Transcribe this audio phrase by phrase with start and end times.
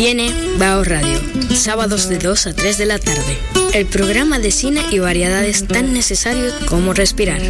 [0.00, 1.20] Viene Bao Radio,
[1.54, 3.36] sábados de 2 a 3 de la tarde.
[3.74, 7.42] El programa de cine y variedades tan necesarios como respirar.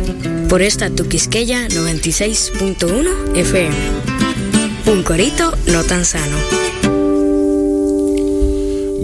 [0.48, 3.76] Por esta Tuquisqueya 96.1 FM.
[4.86, 6.36] Un corito no tan sano.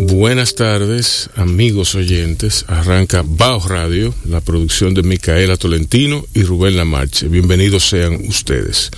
[0.09, 2.65] Buenas tardes, amigos oyentes.
[2.69, 7.27] Arranca Bao Radio, la producción de Micaela Tolentino y Rubén Lamarche.
[7.27, 8.93] Bienvenidos sean ustedes.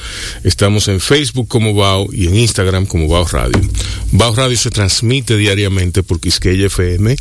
[0.45, 3.59] Estamos en Facebook como Bao y en Instagram como Bao Radio.
[4.13, 7.17] Bao Radio se transmite diariamente por Quisqueya FM,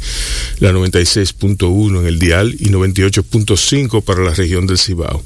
[0.60, 5.24] la 96.1 en el dial y 98.5 para la región del Cibao.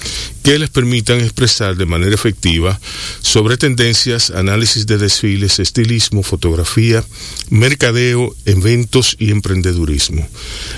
[0.43, 2.79] que les permitan expresar de manera efectiva
[3.21, 7.03] sobre tendencias, análisis de desfiles, estilismo, fotografía,
[7.49, 10.27] mercadeo, eventos y emprendedurismo.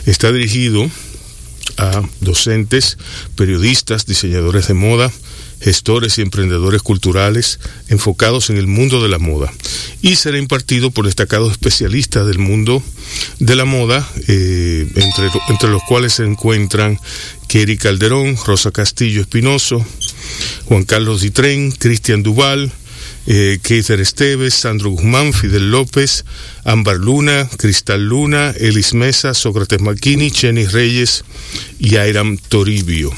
[0.05, 0.89] Está dirigido
[1.77, 2.97] a docentes,
[3.35, 5.11] periodistas, diseñadores de moda,
[5.61, 9.51] gestores y emprendedores culturales enfocados en el mundo de la moda
[10.01, 12.83] y será impartido por destacados especialistas del mundo
[13.39, 16.99] de la moda, eh, entre, entre los cuales se encuentran
[17.47, 19.85] Kerry Calderón, Rosa Castillo Espinoso,
[20.65, 22.71] Juan Carlos Ditren, Cristian Duval,
[23.27, 26.25] eh, Esteves, Sandro Guzmán, Fidel López,
[26.63, 31.23] Ámbar Luna, Cristal Luna, Elis Mesa, Sócrates Maquini, Chenny Reyes
[31.79, 33.11] y Airam Toribio.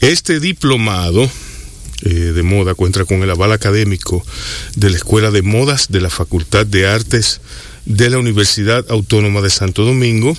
[0.00, 1.28] Este diplomado
[2.02, 4.24] eh, de moda cuenta con el aval académico
[4.76, 7.40] de la Escuela de Modas de la Facultad de Artes
[7.84, 10.36] de la Universidad Autónoma de Santo Domingo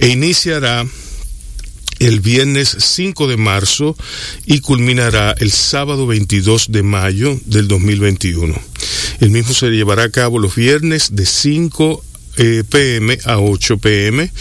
[0.00, 0.84] e iniciará
[2.00, 3.96] el viernes 5 de marzo
[4.46, 8.60] y culminará el sábado 22 de mayo del 2021.
[9.20, 12.04] El mismo se llevará a cabo los viernes de 5
[12.38, 14.32] eh, pm a 8 pm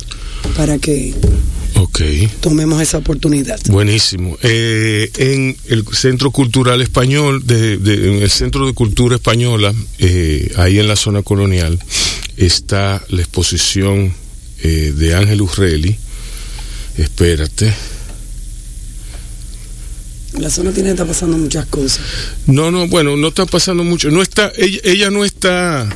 [0.57, 1.13] para que
[2.41, 3.61] tomemos esa oportunidad.
[3.69, 4.37] Buenísimo.
[4.41, 10.79] Eh, en el Centro Cultural Español, de, en el Centro de Cultura Española, eh, ahí
[10.79, 11.79] en la zona colonial,
[12.35, 14.13] está la exposición
[14.63, 15.95] eh, de Ángel Urrelli.
[16.97, 17.73] Espérate
[20.39, 22.01] la zona tiene está pasando muchas cosas.
[22.47, 24.09] No, no, bueno, no está pasando mucho.
[24.09, 25.89] No está, ella, no está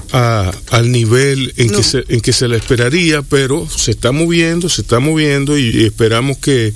[0.70, 4.82] al nivel en que se, en que se la esperaría, pero se está moviendo, se
[4.82, 6.74] está moviendo y, esperamos que,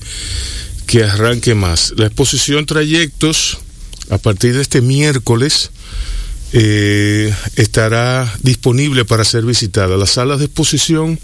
[0.88, 1.94] que arranque más.
[1.98, 3.60] La exposición trayectos
[4.10, 5.72] a partir de este miércoles
[6.54, 9.98] eh, estará disponible para ser visitada.
[9.98, 11.20] Las salas de exposición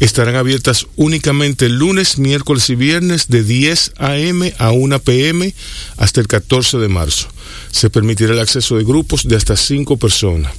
[0.00, 4.54] estarán abiertas únicamente lunes, miércoles y viernes de 10 a.m.
[4.58, 5.54] a 1 p.m.
[5.96, 7.28] hasta el 14 de marzo.
[7.70, 10.52] Se permitirá el acceso de grupos de hasta 5 personas.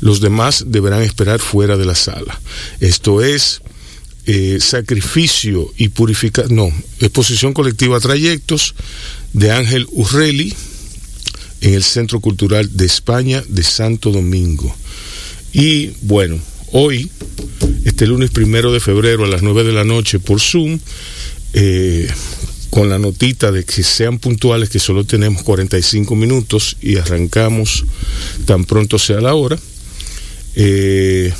[0.00, 2.40] Los demás deberán esperar fuera de la sala.
[2.80, 3.62] Esto es
[4.26, 8.74] eh, sacrificio y purificación, no, exposición colectiva a trayectos
[9.32, 10.54] de Ángel Urreli,
[11.62, 14.74] en el Centro Cultural de España de Santo Domingo.
[15.52, 16.38] Y bueno,
[16.72, 17.08] hoy,
[17.84, 20.80] este lunes primero de febrero a las 9 de la noche por Zoom,
[21.54, 22.08] eh,
[22.70, 27.84] con la notita de que sean puntuales, que solo tenemos 45 minutos y arrancamos
[28.44, 29.58] tan pronto sea la hora,
[30.56, 31.32] eh,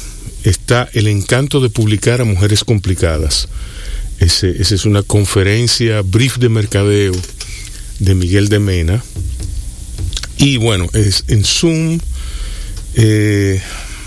[0.45, 3.49] está el encanto de publicar a mujeres complicadas.
[4.21, 7.13] esa es una conferencia, brief de mercadeo
[7.99, 9.03] de Miguel de Mena,
[10.43, 12.01] y bueno, es en Zoom,
[12.97, 13.63] eh,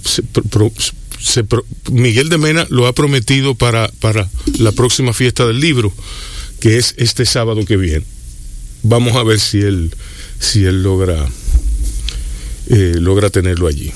[1.90, 4.28] Miguel de Mena lo ha prometido para, para
[4.58, 5.90] la próxima fiesta del libro
[6.60, 8.04] que es este sábado que viene.
[8.82, 9.94] Vamos a ver si él,
[10.38, 11.26] si él logra,
[12.68, 13.90] eh, logra tenerlo allí.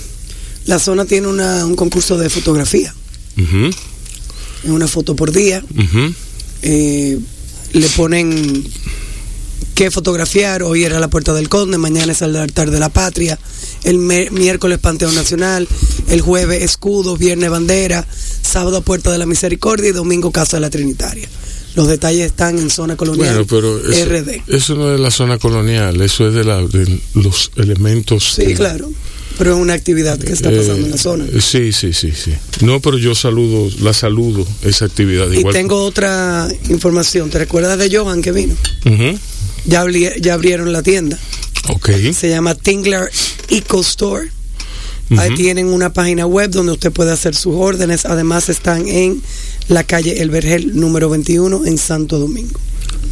[0.67, 2.95] La zona tiene una, un concurso de fotografía.
[4.65, 5.63] Una foto por día.
[6.63, 7.19] Eh,
[7.73, 8.65] le ponen
[9.75, 10.63] qué fotografiar.
[10.63, 13.39] Hoy era la Puerta del Conde, mañana es el altar de la patria,
[13.83, 15.69] el miércoles Panteón Nacional,
[16.09, 18.07] el jueves Escudo, viernes Bandera,
[18.43, 21.29] sábado Puerta de la Misericordia y domingo Casa de la Trinitaria.
[21.75, 24.43] Los detalles están en zona colonial pero eso, RD.
[24.47, 28.35] Eso no es la zona colonial, eso es de, la, de los elementos.
[28.37, 28.91] Sí, claro.
[29.37, 31.25] Pero es una actividad que está pasando en la zona.
[31.25, 32.33] Eh, sí, sí, sí, sí.
[32.61, 35.31] No, pero yo saludo, la saludo, esa actividad.
[35.33, 37.31] Y tengo otra información.
[37.31, 38.55] ¿Te recuerdas de Johan que vino?
[39.65, 39.85] ya,
[40.21, 41.19] ya abrieron la tienda.
[41.69, 41.91] Ok.
[42.13, 43.11] Se llama Tingler
[43.49, 44.31] Eco Store.
[45.19, 48.07] Ahí tienen una página web donde usted puede hacer sus órdenes.
[48.07, 49.21] Además están en
[49.69, 52.59] la calle El Vergel número 21 en Santo Domingo.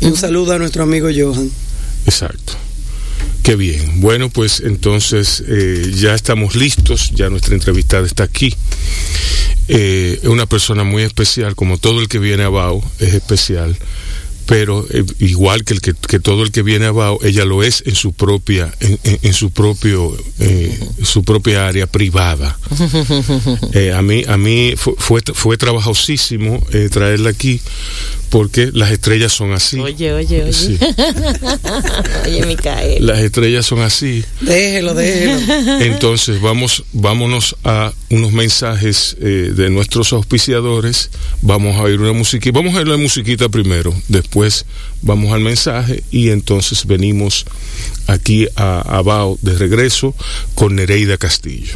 [0.00, 1.48] Un saludo a nuestro amigo Johan.
[2.06, 2.54] Exacto.
[3.42, 4.00] Qué bien.
[4.00, 8.54] Bueno, pues entonces eh, ya estamos listos, ya nuestra entrevistada está aquí.
[9.72, 13.78] Eh, es una persona muy especial, como todo el que viene abajo es especial
[14.50, 17.94] pero eh, igual que, el que, todo el que viene abajo, ella lo es en
[17.94, 22.58] su propia, en, su propio, eh, su propia área privada.
[23.72, 26.60] Eh, a mí, a mí fue, fue, trabajosísimo
[26.90, 27.60] traerla aquí
[28.30, 29.78] porque las estrellas son así.
[29.78, 30.78] Oye, oye, oye.
[32.26, 33.04] oye, Micael.
[33.06, 34.24] Las estrellas son así.
[34.40, 35.80] Déjelo, déjelo.
[35.80, 41.10] Entonces, vamos, vámonos a unos mensajes de nuestros auspiciadores.
[41.42, 42.56] Vamos a oír una musiquita.
[42.56, 43.94] Vamos a oír la musiquita primero.
[44.08, 44.64] Después
[45.02, 47.46] vamos al mensaje y entonces venimos
[48.06, 50.14] aquí a, a Bao de regreso
[50.54, 51.74] con Nereida Castillo.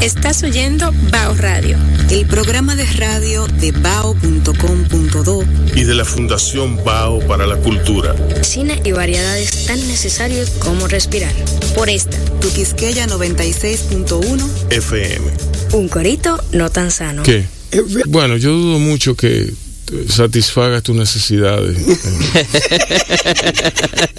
[0.00, 1.76] Estás oyendo Bao Radio,
[2.10, 8.14] el programa de radio de bao.com.do y de la Fundación Bao para la Cultura.
[8.42, 11.32] Cine y variedades tan necesarios como respirar.
[11.74, 15.26] Por esta, tu Quisqueya 96.1 FM.
[15.72, 17.22] Un corito no tan sano.
[17.22, 17.46] ¿Qué?
[18.06, 19.50] Bueno, yo dudo mucho que
[20.08, 21.98] satisfagas tus necesidades en,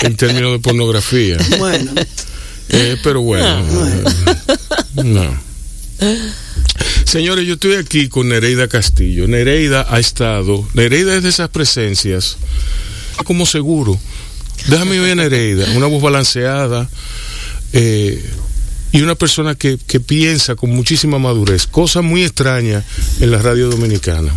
[0.08, 1.38] en términos de pornografía.
[1.60, 1.92] Bueno.
[2.70, 3.66] Eh, pero bueno.
[3.88, 4.04] eh,
[5.06, 5.47] no.
[7.06, 9.28] Señores, yo estoy aquí con Nereida Castillo.
[9.28, 10.68] Nereida ha estado.
[10.74, 12.38] Nereida es de esas presencias.
[13.24, 14.00] Como seguro.
[14.68, 15.66] Déjame oír a Nereida.
[15.76, 16.90] Una voz balanceada.
[17.74, 18.24] eh,
[18.94, 21.68] y una persona que, que piensa con muchísima madurez.
[21.68, 22.84] Cosa muy extraña
[23.20, 24.32] en la radio dominicana.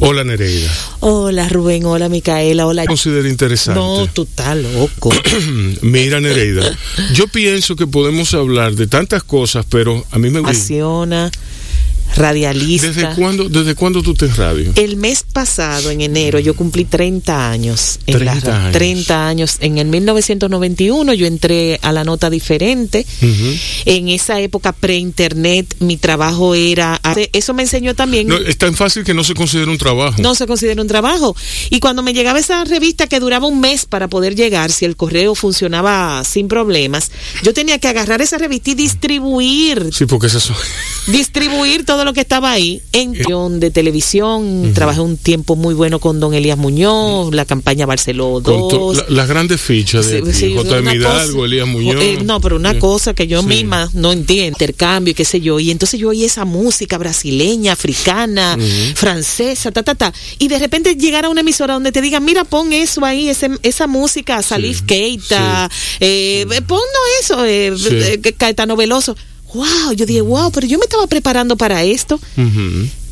[0.00, 0.70] Hola Nereida.
[1.00, 2.86] Hola Rubén, hola Micaela, hola.
[2.86, 3.80] Considero interesante.
[3.80, 5.10] No, tú estás loco.
[5.82, 6.76] Mira, Nereida,
[7.14, 10.54] yo pienso que podemos hablar de tantas cosas, pero a mí me gusta.
[12.16, 12.88] Radialista.
[12.88, 14.72] ¿Desde cuándo, ¿Desde cuándo tú te radio?
[14.74, 18.00] El mes pasado, en enero, yo cumplí 30 años.
[18.06, 18.72] En 30 la, años.
[18.72, 19.56] 30 años.
[19.60, 23.06] En el 1991 yo entré a la nota diferente.
[23.84, 27.00] En esa época pre-internet mi trabajo era...
[27.32, 28.26] Eso me enseñó también...
[28.28, 30.20] No, es tan fácil que no se considera un trabajo.
[30.20, 31.36] no se considera un trabajo.
[31.70, 34.96] Y cuando me llegaba esa revista que duraba un mes para poder llegar, si el
[34.96, 37.10] correo funcionaba sin problemas,
[37.42, 40.56] yo tenía que agarrar esa revista y distribuir, Sí, porque esas son.
[41.06, 43.14] distribuir todo lo que estaba ahí en
[43.60, 44.72] de televisión.
[44.74, 48.96] Trabajé un tiempo muy bueno con don Elías Muñoz, la campaña Barceló con to- 2.
[48.96, 50.78] la- las grandes fichas de Sí, sí, J.
[50.80, 52.02] una Hidalgo, cosa- Elías Muñoz.
[52.02, 52.78] Eh, no, pero una Sí.
[52.78, 55.58] cosa que yo misma no entiendo, intercambio y qué sé yo.
[55.60, 58.56] Y entonces yo oí esa música brasileña, africana,
[58.94, 60.12] francesa, ta, ta, ta.
[60.38, 63.50] Y de repente llegar a una emisora donde te digan, mira, pon eso ahí, ese-
[63.62, 66.84] esa música, Salif Keita, eh, ponnos
[67.20, 69.16] eso, eh, eh, Caetano Veloso.
[69.54, 72.20] Wow, yo dije, wow, pero yo me estaba preparando para esto.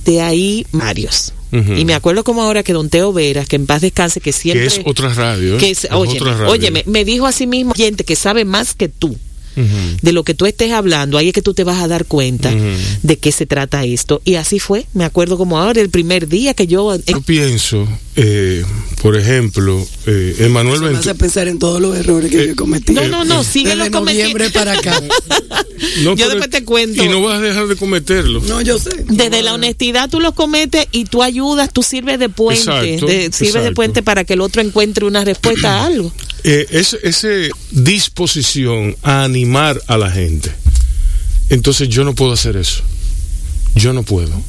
[0.05, 1.33] De ahí, Marios.
[1.52, 4.62] Y me acuerdo como ahora que Don Teo Veras, que en paz descanse, que siempre...
[4.69, 5.55] Que es otra radio.
[5.57, 5.59] ¿eh?
[5.59, 6.50] que es- Es óyeme, otra radio.
[6.52, 9.16] óyeme, me dijo a sí mismo, gente que sabe más que tú
[10.03, 12.53] De lo que tú estés hablando, ahí es que tú te vas a dar cuenta
[13.03, 14.21] de qué se trata esto.
[14.25, 16.95] Y así fue, me acuerdo como ahora, el primer día que yo...
[16.95, 17.87] eh, Yo pienso,
[18.17, 18.65] eh,
[19.03, 21.15] por ejemplo, eh, Emanuel Me hace Ventura.
[21.15, 23.03] pensar en todos los errores que yo he cometido.
[23.03, 25.03] no, no, no, síguelo Desde noviembre para acá.
[26.03, 27.05] No, Yo después te cuento.
[27.05, 28.41] Y no vas a dejar de cometerlo.
[28.41, 29.05] No, yo sé.
[29.09, 33.31] Desde la honestidad tú los cometes y tú ayudas, tú sirves de puente, Exacto, de-
[33.33, 36.11] sirves de puente para que el otro encuentre una respuesta a algo.
[36.49, 40.53] Eh, es, ese disposición a animar a la gente.
[41.50, 42.85] Entonces yo no puedo hacer eso.
[43.75, 44.41] Yo no puedo.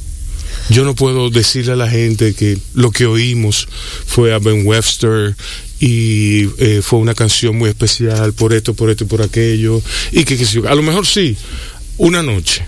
[0.70, 3.68] Yo no puedo decirle a la gente que lo que oímos
[4.06, 5.36] fue a Ben Webster
[5.80, 9.82] y eh, fue una canción muy especial por esto, por esto y por aquello.
[10.12, 11.36] Y que, que a lo mejor sí,
[11.98, 12.64] una noche.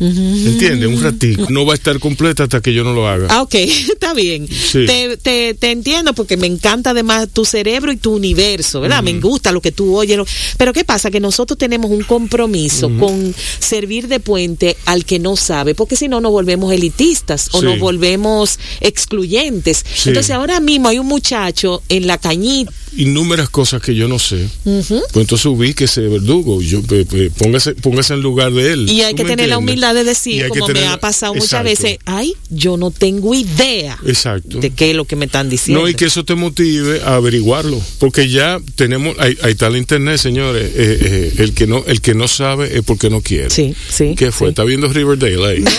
[0.00, 0.88] ¿Entiendes?
[0.88, 1.46] Un ratito.
[1.50, 3.26] No va a estar completa hasta que yo no lo haga.
[3.30, 3.54] Ah, ok,
[3.92, 4.46] está bien.
[4.48, 4.86] Sí.
[4.86, 9.02] Te, te, te entiendo porque me encanta además tu cerebro y tu universo, ¿verdad?
[9.02, 10.16] Me gusta lo que tú oyes.
[10.16, 10.26] lo-
[10.58, 11.10] Pero ¿qué pasa?
[11.10, 16.08] Que nosotros tenemos un compromiso con servir de puente al que no sabe, porque si
[16.08, 17.64] no nos volvemos elitistas o Sí.
[17.66, 19.84] nos volvemos excluyentes.
[19.94, 20.08] Sí.
[20.10, 22.72] Entonces ahora mismo hay un muchacho en la cañita.
[22.96, 24.48] Innúmeras cosas que yo no sé.
[24.62, 26.62] Pues entonces ubíquese, verdugo.
[26.62, 28.88] Yo, pe- pe- póngase, póngase en lugar de él.
[28.88, 29.74] Y hay ¿Tú que tener la entiendes?
[29.84, 34.58] Humildad de decir, como me ha pasado muchas veces, ay, yo no tengo idea Exacto.
[34.58, 35.82] de qué es lo que me están diciendo.
[35.82, 39.76] No, y que eso te motive a averiguarlo, porque ya tenemos, ahí, ahí está el
[39.76, 40.70] internet, señores.
[40.74, 43.50] eh, eh, el que no, el que no sabe es porque no quiere.
[43.50, 44.48] Sí, sí, ¿Qué fue?
[44.48, 44.50] sí.
[44.50, 45.64] Está viendo Riverdale ahí.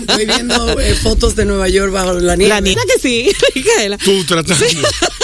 [0.00, 2.48] Estoy viendo eh, fotos de Nueva York bajo la nieve.
[2.54, 3.98] La niña que sí, Micaela.
[3.98, 4.64] tú tratando,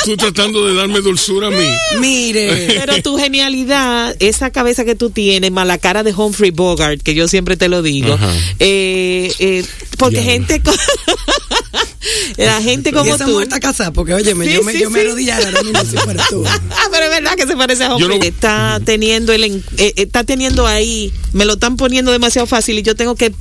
[0.05, 1.67] tú tratando de darme dulzura a mí.
[2.01, 2.67] Mire.
[2.79, 7.15] Pero tu genialidad, esa cabeza que tú tienes, más la cara de Humphrey Bogart, que
[7.15, 8.08] yo siempre te lo digo,
[8.59, 9.65] Eh, eh,
[9.99, 10.47] porque Diablo.
[10.47, 10.63] gente,
[12.37, 13.33] la gente y como esa tú.
[13.33, 16.45] muerta casada, porque Sí, yo me, sí, yo me arrodillara ahora mismo si fuera tú.
[16.71, 18.19] Ah, pero es verdad que se parece a Humphrey.
[18.19, 22.79] no- Está teniendo el, en- eh, está teniendo ahí, me lo están poniendo demasiado fácil
[22.79, 23.33] y yo tengo que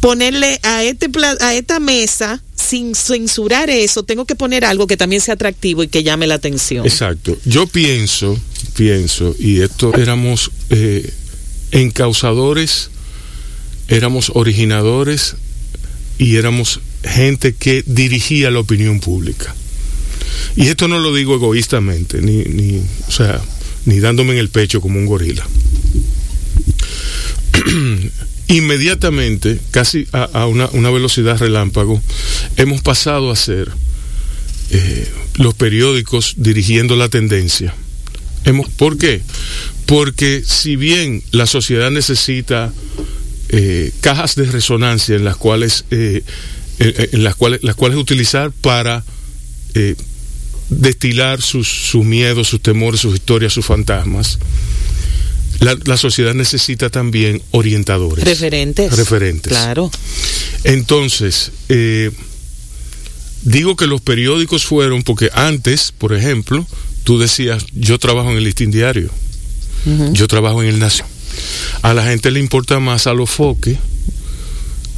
[0.00, 1.08] ponerle a este
[1.40, 5.88] a esta mesa sin censurar eso, tengo que poner algo que también sea atractivo y
[5.88, 6.84] que llame la atención.
[6.84, 7.36] Exacto.
[7.44, 8.38] Yo pienso,
[8.76, 11.10] pienso, y esto éramos eh,
[11.70, 12.90] encausadores,
[13.88, 15.36] éramos originadores
[16.18, 19.54] y éramos gente que dirigía la opinión pública.
[20.56, 23.40] Y esto no lo digo egoístamente, ni, ni, o sea,
[23.84, 25.46] ni dándome en el pecho como un gorila.
[28.48, 32.02] Inmediatamente, casi a, a una, una velocidad relámpago,
[32.56, 33.70] hemos pasado a ser
[34.70, 37.74] eh, los periódicos dirigiendo la tendencia.
[38.44, 39.22] Hemos, ¿Por qué?
[39.86, 42.72] Porque si bien la sociedad necesita
[43.50, 46.22] eh, cajas de resonancia en las cuales, eh,
[46.78, 49.04] en, en las cuales, las cuales utilizar para
[49.74, 49.94] eh,
[50.68, 54.38] destilar sus, sus miedos, sus temores, sus historias, sus fantasmas,
[55.60, 58.24] la, la sociedad necesita también orientadores.
[58.24, 58.96] Referentes.
[58.96, 59.52] Referentes.
[59.52, 59.90] Claro.
[60.64, 62.10] Entonces, eh,
[63.42, 66.66] digo que los periódicos fueron porque antes, por ejemplo,
[67.04, 69.10] tú decías, yo trabajo en el listín diario.
[70.12, 71.08] Yo trabajo en el Nación.
[71.82, 73.78] A la gente le importa más a los foques,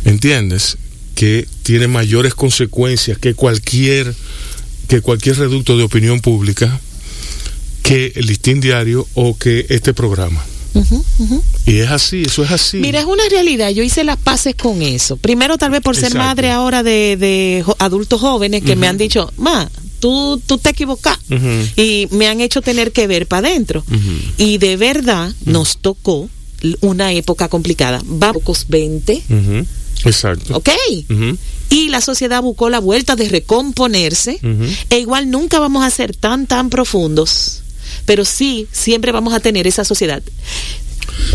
[0.05, 0.77] ¿entiendes?
[1.15, 4.15] Que tiene mayores consecuencias que cualquier,
[4.89, 6.81] que cualquier reducto de opinión pública,
[7.83, 10.45] que el listín diario o que este programa.
[11.67, 12.79] Y es así, eso es así.
[12.79, 13.71] Mira, es una realidad.
[13.71, 15.17] Yo hice las paces con eso.
[15.17, 19.69] Primero, tal vez por ser madre ahora de, adultos jóvenes que me han dicho, ma,
[19.99, 21.19] tú, tú te equivocas.
[21.77, 23.85] Y me han hecho tener que ver para adentro.
[24.37, 26.29] Y de verdad nos tocó
[26.81, 28.01] una época complicada.
[28.05, 29.67] Vamos 20, Ujú.
[30.05, 30.57] Exacto.
[30.57, 30.71] ¿ok?
[31.69, 34.41] Y la sociedad buscó la vuelta de recomponerse.
[34.91, 37.63] E igual nunca vamos a ser tan, tan profundos.
[38.07, 40.23] Pero sí, siempre vamos a tener esa sociedad.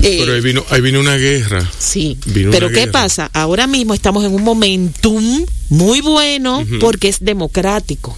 [0.01, 1.69] Eh, Pero ahí vino, ahí vino una guerra.
[1.77, 2.91] Sí, Vino pero ¿qué guerra.
[2.91, 3.29] pasa?
[3.33, 8.17] Ahora mismo estamos en un momentum muy bueno porque es democrático.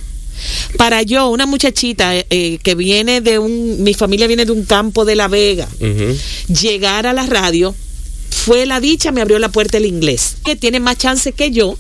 [0.78, 5.06] Para yo, una muchachita eh, que viene de un, mi familia viene de un campo
[5.06, 5.68] de La Vega,
[6.48, 7.74] llegar a la radio
[8.30, 11.78] fue la dicha, me abrió la puerta el inglés, que tiene más chance que yo,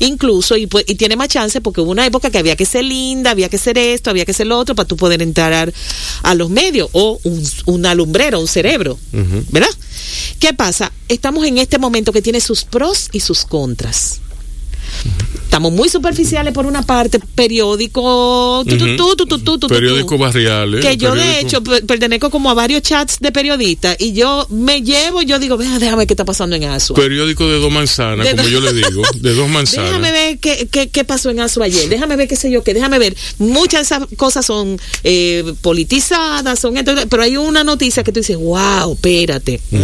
[0.00, 2.84] incluso, y, pues- y tiene más chance porque hubo una época que había que ser
[2.84, 5.72] linda, había que ser esto, había que ser lo otro para tú poder entrar
[6.22, 8.98] a los medios, o un, una lumbrera, un cerebro.
[9.50, 9.70] ¿verdad?
[10.38, 10.92] ¿Qué pasa?
[11.08, 14.20] Estamos en este momento que tiene sus pros y sus contras.
[15.44, 17.20] Estamos muy superficiales por una parte,
[17.76, 20.80] periódico, tu, tu, tu, tu, tu, tu, tu, tu, Periódicos barriales.
[20.84, 24.46] que yo de periódico- hecho per- pertenezco como a varios chats de periodistas y yo
[24.50, 26.96] me llevo, yo digo, vea, déjame ver qué está pasando en Asua.
[26.96, 29.90] Periódico de dos manzanas, De como dos- yo le digo, de dos manzanas.
[29.90, 32.72] Déjame ver qué, qué, qué pasó en Asua ayer, déjame ver qué sé yo qué,
[32.72, 33.14] déjame ver.
[33.38, 38.20] Muchas de esas cosas son eh, politizadas, son esto, pero hay una noticia que tú
[38.20, 39.60] dices, wow, espérate.
[39.70, 39.76] mm.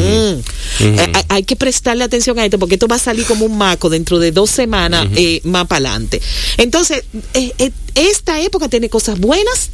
[0.80, 3.58] Eh, hay, hay que prestarle atención a esto porque esto va a salir como un
[3.58, 6.20] maco dentro de dos semanas eh, más para adelante.
[6.56, 9.70] Entonces, eh, eh, esta época tiene cosas buenas,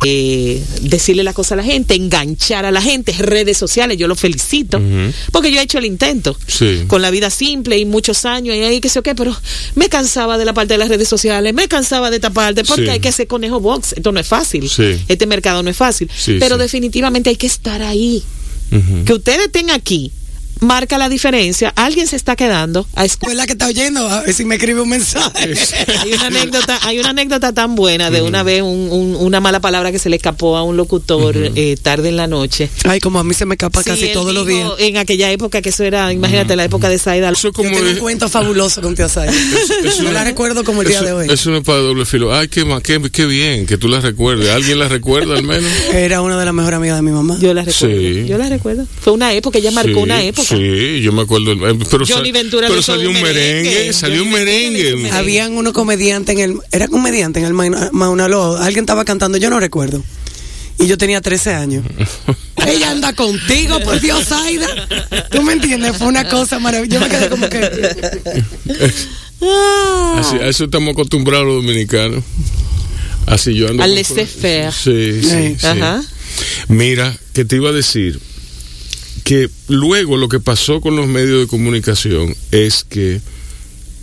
[0.81, 4.81] decirle la cosa a la gente, enganchar a la gente, redes sociales, yo lo felicito,
[5.31, 6.85] porque yo he hecho el intento Sí.
[6.87, 9.37] con la vida simple y muchos años y ahí que sé qué, pero
[9.75, 12.85] me cansaba de la parte de las redes sociales, me cansaba de esta parte, porque
[12.85, 12.91] Sí.
[12.91, 14.99] hay que hacer conejo box, esto no es fácil, Sí.
[15.09, 18.23] este mercado no es fácil, Sí, pero definitivamente hay que estar ahí,
[19.05, 20.11] que ustedes estén aquí,
[20.65, 23.29] marca la diferencia, alguien se está quedando a escuchar.
[23.29, 25.55] Fue la que está oyendo, a ver si me escribe un mensaje.
[26.03, 29.61] Hay una anécdota, hay una anécdota tan buena de una vez un- un- una mala
[29.61, 32.69] palabra que se le escapó a un locutor eh, tarde en la noche.
[32.85, 34.71] Ay, como a mí se me escapa Sí, casi todos los días.
[34.79, 37.29] En aquella época que eso era, imagínate la época de Saida.
[37.31, 39.21] Eso es Yo como tengo de- un cuento fabuloso con Tía eso
[39.83, 41.27] Yo no- la recuerdo como el día de hoy.
[41.31, 42.35] Eso no es para doble filo.
[42.35, 44.51] Ay, qué, qué, qué bien que tú la recuerdes.
[44.51, 45.71] ¿Alguien la recuerda al menos?
[45.93, 47.37] Era una de las mejores amigas de mi mamá.
[47.41, 47.97] Yo la recuerdo.
[47.97, 48.25] Sí.
[48.27, 48.87] Yo la recuerdo.
[49.01, 50.54] Fue una época, ella marcó Sí, una época.
[50.57, 51.53] Sí, yo me acuerdo.
[51.53, 53.71] eh, Pero, Johnny Ventura salió un merengue.
[53.71, 53.93] merengue.
[53.93, 54.83] Salió un Johnny merengue.
[54.97, 55.11] merengue.
[55.13, 56.59] Habían unos comediantes en el.
[56.73, 58.65] Era comediante en el Mauna Mauna Loa.
[58.65, 60.03] Alguien estaba cantando, yo no recuerdo.
[60.79, 61.85] Y yo tenía 13 años.
[62.67, 64.67] Ella anda contigo, por Dios, Aida.
[65.31, 65.97] ¿Tú me entiendes?
[65.97, 66.95] Fue una cosa maravillosa.
[66.95, 67.61] Yo me quedé como que.
[70.17, 72.25] Así, a eso estamos acostumbrados los dominicanos.
[73.27, 73.83] Así yo ando.
[73.83, 74.73] Al laissez-faire.
[74.73, 75.67] Sí, sí, sí.
[75.67, 76.03] Ajá.
[76.69, 78.21] Mira, que te iba a decir
[79.25, 83.21] que luego lo que pasó con los medios de comunicación es que,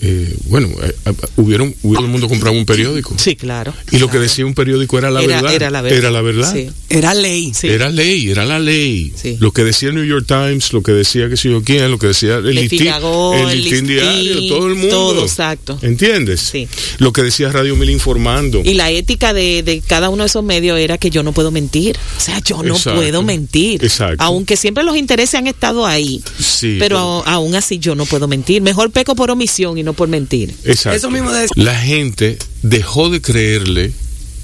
[0.01, 3.13] eh, bueno, eh, eh, hubieron, todo el mundo compraba un periódico.
[3.17, 3.73] Sí, claro.
[3.91, 5.53] Y lo que decía un periódico era la Era- verdad.
[5.53, 5.97] era la verdad.
[5.99, 6.53] Era la verdad.
[6.53, 6.69] Sí.
[6.89, 7.53] Era ley.
[7.53, 7.67] Sí.
[7.67, 9.13] Era ley, era la ley.
[9.15, 9.37] Sí.
[9.39, 11.99] Lo que decía el New York Times, lo que decía que sé yo quién, lo
[11.99, 14.89] que decía el, El listín, el diario, todo el mundo.
[14.89, 15.77] todo, exacto.
[15.81, 16.41] ¿Entiendes?
[16.41, 16.67] Sí.
[16.97, 18.61] Lo que decía Radio Mil informando.
[18.63, 21.51] Y la ética de, de cada uno de esos medios era que yo no puedo
[21.51, 21.97] mentir.
[22.17, 22.99] O sea, yo no Exacto.
[22.99, 23.83] puedo mentir.
[23.83, 24.23] Exacto.
[24.23, 26.21] Aunque siempre los intereses han estado ahí.
[26.39, 28.61] Sí, pero pero- a- aún así yo no puedo mentir.
[28.61, 30.53] Mejor peco por omisión y no por mentir.
[30.63, 30.97] Exacto.
[30.97, 33.91] Eso mismo de- La gente dejó de creerle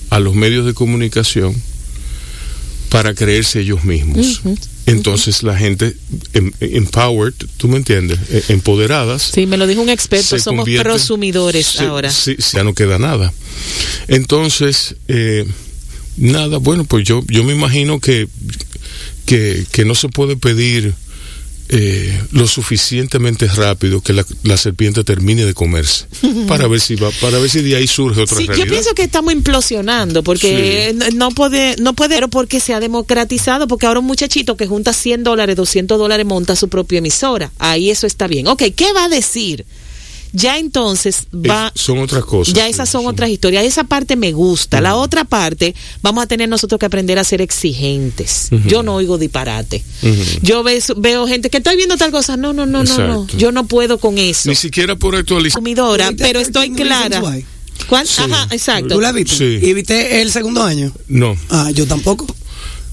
[0.09, 1.55] a los medios de comunicación
[2.89, 4.41] para creerse ellos mismos.
[4.85, 5.95] Entonces la gente
[6.33, 8.17] em- empowered, ¿tú me entiendes?
[8.31, 9.21] E- Empoderadas.
[9.33, 10.39] Sí, me lo dijo un experto.
[10.39, 12.09] Somos prosumidores se- ahora.
[12.09, 13.33] sí, sí, ya no queda nada.
[14.07, 15.45] Entonces, eh,
[16.15, 18.27] nada, bueno, pues yo, yo me imagino que,
[19.25, 20.93] que, que no se puede pedir
[21.69, 26.05] eh, lo suficientemente rápido que la, la serpiente termine de comerse
[26.47, 28.71] para ver si va, para ver si de ahí surge otra Sí, yo realidad.
[28.73, 33.67] pienso que estamos implosionando porque no- no puede, no puede, pero porque se ha democratizado,
[33.67, 37.51] porque ahora un muchachito que junta 100 dólares, 200 dólares monta su propia emisora.
[37.59, 38.47] Ahí eso está bien.
[38.47, 39.65] Ok, ¿qué va a decir?
[40.33, 41.71] Ya entonces va...
[41.73, 42.53] Es- son otras cosas.
[42.53, 43.07] Ya esas son Sí.
[43.07, 43.63] otras historias.
[43.65, 44.81] Esa parte me gusta.
[44.81, 48.49] La otra parte, vamos a tener nosotros que aprender a ser exigentes.
[48.65, 49.83] Yo no oigo disparate.
[50.41, 52.37] Yo veo, veo gente que estoy viendo tal cosa.
[52.37, 53.27] No, no, no, no, no.
[53.37, 54.49] Yo no puedo con eso.
[54.49, 55.55] Ni siquiera por actualizar.
[55.61, 57.21] Consumidora, ¿Viste pero 13 estoy clara.
[57.89, 58.07] ¿Cuál?
[58.07, 58.21] Sí.
[58.23, 58.95] Ajá, exacto.
[58.95, 59.35] ¿Tú la viste?
[59.37, 59.59] Sí.
[59.65, 60.91] ¿Y viste el segundo año?
[61.07, 61.35] No.
[61.49, 62.25] Ah, yo tampoco.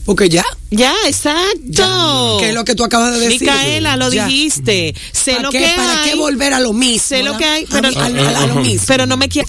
[0.05, 2.37] Porque ya, Ya, exacto.
[2.41, 3.41] que es lo que tú acabas de decir.
[3.41, 4.27] Micaela, lo Ya.
[4.27, 4.95] dijiste.
[5.13, 6.11] Sé ¿Para lo qué, que ¿Para hay.
[6.11, 7.03] qué volver a lo mismo?
[7.09, 8.05] Sé lo que hay, a pero- mí- a,
[8.39, 8.85] a- a lo mismo.
[8.87, 9.49] Pero no me quiero.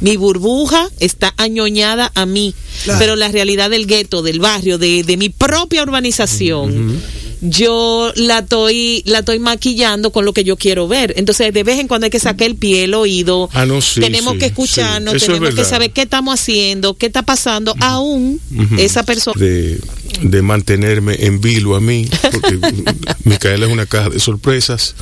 [0.00, 2.54] Mi burbuja está añoñada a mí.
[2.84, 2.98] Claro.
[2.98, 7.00] Pero la realidad del gueto, del barrio, de, de mi propia urbanización,
[7.44, 11.14] yo la estoy, la estoy maquillando con lo que yo quiero ver.
[11.16, 13.48] Entonces, de vez en cuando hay que sacar el pie, el oído.
[13.52, 15.16] Ah, no, sí, tenemos sí, que escucharnos, sí.
[15.18, 18.40] Es tenemos que saber qué estamos haciendo, qué está pasando, aún
[18.78, 19.38] esa persona.
[19.38, 19.78] de,
[20.22, 22.58] de mantenerme en vilo a mí, porque
[23.24, 24.94] Micaela es una caja de sorpresas.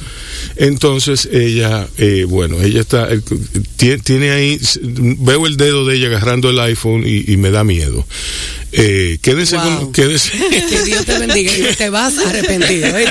[0.56, 3.20] Entonces ella, eh, bueno, ella está, eh,
[3.78, 7.64] tie- tiene ahí, veo el dedo de ella agarrando el iPhone y, y me da
[7.64, 8.04] miedo.
[8.72, 9.64] Eh, quédense Wow.
[9.78, 10.30] con, quédense.
[10.68, 12.86] Que Dios te bendiga y te vas arrepentido.
[12.96, 13.06] ¿eh?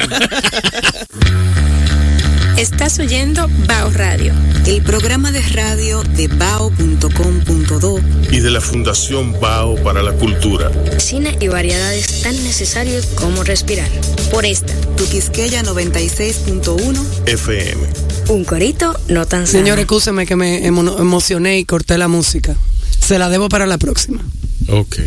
[2.58, 4.34] Estás oyendo Bao Radio.
[4.68, 8.00] El programa de radio de bao.com.do
[8.32, 10.70] y de la Fundación Bao para la Cultura.
[11.00, 13.90] Cine y variedades tan necesarios como respirar.
[14.30, 17.82] Por esta, Tuquisqueya 96.1 FM.
[18.30, 19.60] un corito no tan sano.
[19.60, 22.56] Señor, escúcheme que me emo- emocioné y corté la música.
[23.00, 24.22] Se la debo para la próxima.
[24.68, 24.98] Ok.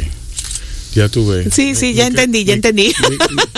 [0.94, 1.48] Ya tú ves.
[1.52, 2.94] Sí, sí, ya Mica- entendí, ya Mi- entendí.
[3.08, 3.48] Mi- Mica-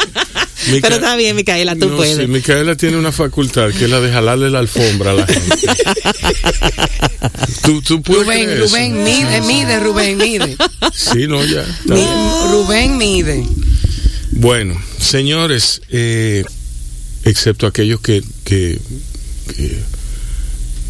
[0.82, 2.16] Pero está bien, Micaela, tú No, puedes.
[2.16, 5.56] sí, Micaela tiene una facultad que es la de jalarle la alfombra a la gente.
[7.62, 8.68] tú, tú puedes Rubén, creer eso?
[8.76, 10.56] Rubén, mide, mide, Rubén, mide.
[10.94, 11.62] Sí, no, ya.
[11.62, 12.50] está Mi- bien.
[12.50, 13.46] Rubén mide.
[14.32, 16.44] Bueno, señores, eh,
[17.24, 18.78] excepto aquellos que, que,
[19.54, 19.78] que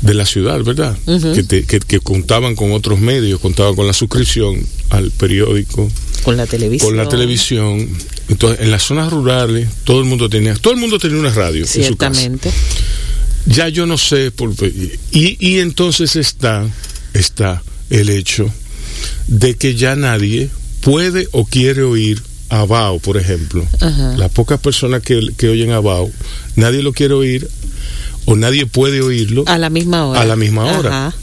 [0.02, 0.96] de la ciudad, ¿verdad?
[1.34, 5.90] que, te- que- que contaban con otros medios, contaban con la suscripción al periódico,
[6.22, 6.90] Con la televisión.
[6.90, 7.88] con la televisión.
[8.28, 11.60] Entonces, en las zonas rurales, todo el mundo tenía, todo el mundo tenía una radio
[11.62, 11.86] en su casa.
[11.86, 12.50] Ciertamente.
[13.46, 14.52] Ya yo no sé por
[15.12, 16.66] y, y entonces está
[17.14, 18.52] está el hecho
[19.28, 23.64] de que ya nadie puede o quiere oír a Bao, por ejemplo.
[24.16, 26.10] Las pocas personas que, que oyen a Bao,
[26.56, 27.48] nadie lo quiere oír
[28.26, 29.44] o nadie puede oírlo.
[29.46, 30.20] A la misma hora.
[30.20, 31.06] A la misma hora.
[31.08, 31.16] Ajá.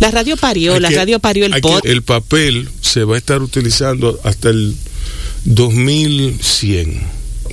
[0.00, 1.80] La radio parió, Hay la que- radio parió el pod.
[1.86, 4.74] el papel se va a estar utilizando hasta el
[5.44, 7.00] 2100,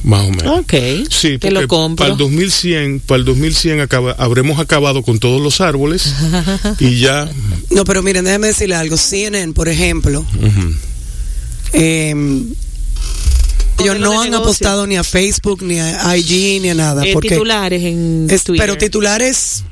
[0.03, 0.59] más o menos.
[0.59, 0.73] Ok.
[1.09, 2.03] Sí, te lo compro.
[2.03, 6.11] para el 2100, para el 2100 acaba- habremos acabado con todos los árboles
[6.79, 7.29] y ya
[7.69, 8.97] No, pero miren, déjenme decirle algo.
[8.97, 10.25] CNN, por ejemplo,
[11.73, 12.15] eh,
[13.83, 14.37] ellos no han negocio.
[14.37, 17.05] apostado ni a Facebook, ni a IG, ni a nada.
[17.05, 18.65] Eh, porque titulares en es- Twitter.
[18.65, 19.63] pero titulares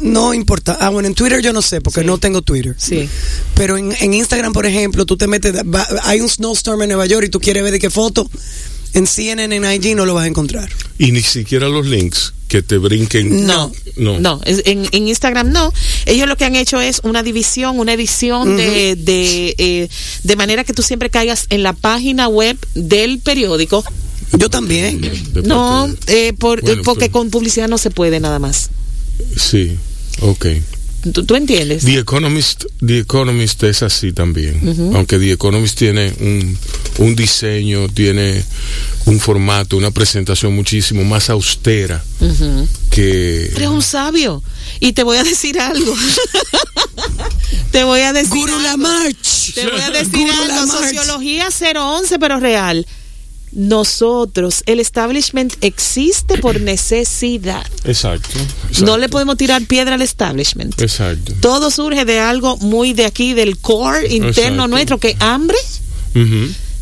[0.00, 0.76] no importa.
[0.80, 2.06] Ah, bueno, en Twitter yo no sé, porque Sí.
[2.06, 2.74] no tengo Twitter.
[2.78, 3.08] Sí.
[3.54, 7.06] Pero en, en Instagram, por ejemplo, tú te metes, va- hay un snowstorm en Nueva
[7.06, 8.30] York y tú quieres ver de qué foto.
[8.94, 10.68] En CNN, en IG no lo vas a encontrar.
[10.98, 13.46] y ni siquiera los links que te brinquen.
[13.46, 14.18] No, no.
[14.18, 15.72] no, es- en, en Instagram no.
[16.06, 19.88] Ellos lo que han hecho es una división, una edición de, de, eh,
[20.24, 23.84] de manera que tú siempre caigas en la página web del periódico.
[24.32, 25.00] Yo también.
[25.00, 28.70] De No, eh, por, Bueno, porque pero- con publicidad no se puede nada más.
[29.36, 29.76] sí,
[30.20, 30.46] ok.
[31.12, 31.84] ¿Tú, tú entiendes?
[31.84, 34.60] The Economist, The Economist es así también,
[34.94, 36.58] aunque The Economist tiene un,
[36.98, 38.44] un diseño, tiene
[39.06, 42.68] un formato, una presentación muchísimo más austera Ujú.
[42.90, 43.46] que...
[43.54, 44.42] Eres un sabio.
[44.80, 45.94] Y te voy a decir algo.
[47.70, 48.30] te voy a decir.
[48.36, 48.62] Guru algo.
[48.62, 49.52] Lamarche.
[49.52, 50.66] Te voy a decir Guru algo.
[50.66, 52.86] Sociología 011, pero real.
[53.58, 57.66] Nosotros, el establishment existe por necesidad.
[57.84, 58.86] Exacto, exacto.
[58.86, 60.80] No le podemos tirar piedra al establishment.
[60.80, 61.34] Exacto.
[61.40, 64.68] Todo surge de algo muy de aquí, del core interno Exacto.
[64.68, 65.58] nuestro, que hambre,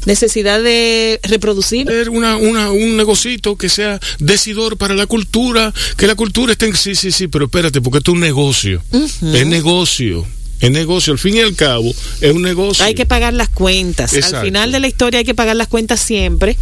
[0.05, 1.89] necesidad de reproducir.
[2.11, 6.77] Una, una, un negocito que sea decidor para la cultura, que la cultura esté en...
[6.77, 8.83] Sí, sí, sí, pero espérate, porque esto es un negocio.
[8.93, 10.27] Es negocio.
[10.61, 11.12] Es negocio.
[11.12, 12.85] Al fin y al cabo, es un negocio.
[12.85, 14.14] Hay que pagar las cuentas.
[14.14, 14.38] Exacto.
[14.38, 16.57] Al final de la historia hay que pagar las cuentas siempre.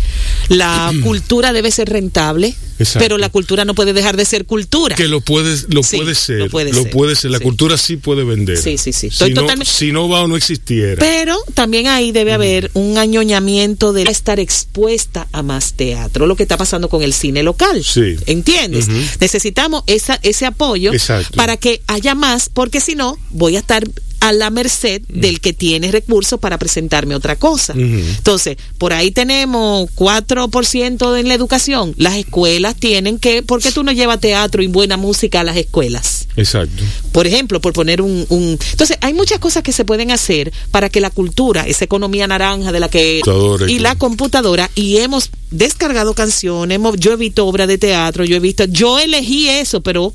[0.49, 2.99] La cultura debe ser rentable, Exacto.
[3.05, 4.97] pero la cultura no puede dejar de ser cultura.
[4.97, 6.39] que lo puede, lo Sí, puede ser.
[6.39, 7.31] lo puede ser.
[7.31, 7.45] La Sí.
[7.45, 8.57] cultura sí puede vender.
[8.59, 9.11] Sí, sí, sí.
[9.11, 10.97] Si no, totalmente- si no va o no existiera.
[10.99, 16.43] Pero también ahí debe haber un añoñamiento de estar expuesta a más teatro, lo que
[16.43, 17.83] está pasando con el cine local.
[17.85, 18.17] Sí.
[18.27, 18.89] ¿Entiendes?
[19.21, 21.37] Necesitamos esa, ese apoyo Exacto.
[21.37, 23.85] para que haya más, porque si no, voy a estar
[24.29, 27.75] a la merced del que tiene recursos para presentarme otra cosa.
[27.77, 31.95] Entonces, por ahí tenemos 4% en la educación.
[31.99, 35.57] Las escuelas tienen que, ¿por qué tú no llevas teatro y buena música a las
[35.59, 36.27] escuelas?
[36.37, 36.83] Exacto.
[37.13, 40.89] Por ejemplo, por poner un, un- Entonces, hay muchas cosas que se pueden hacer para
[40.89, 43.21] que la cultura, esa economía naranja de la que...
[43.23, 48.25] Computadora y la computadora, y hemos descargado canciones, hemos- yo he visto obras de teatro,
[48.25, 48.65] yo he visto...
[48.65, 50.13] Yo elegí eso, pero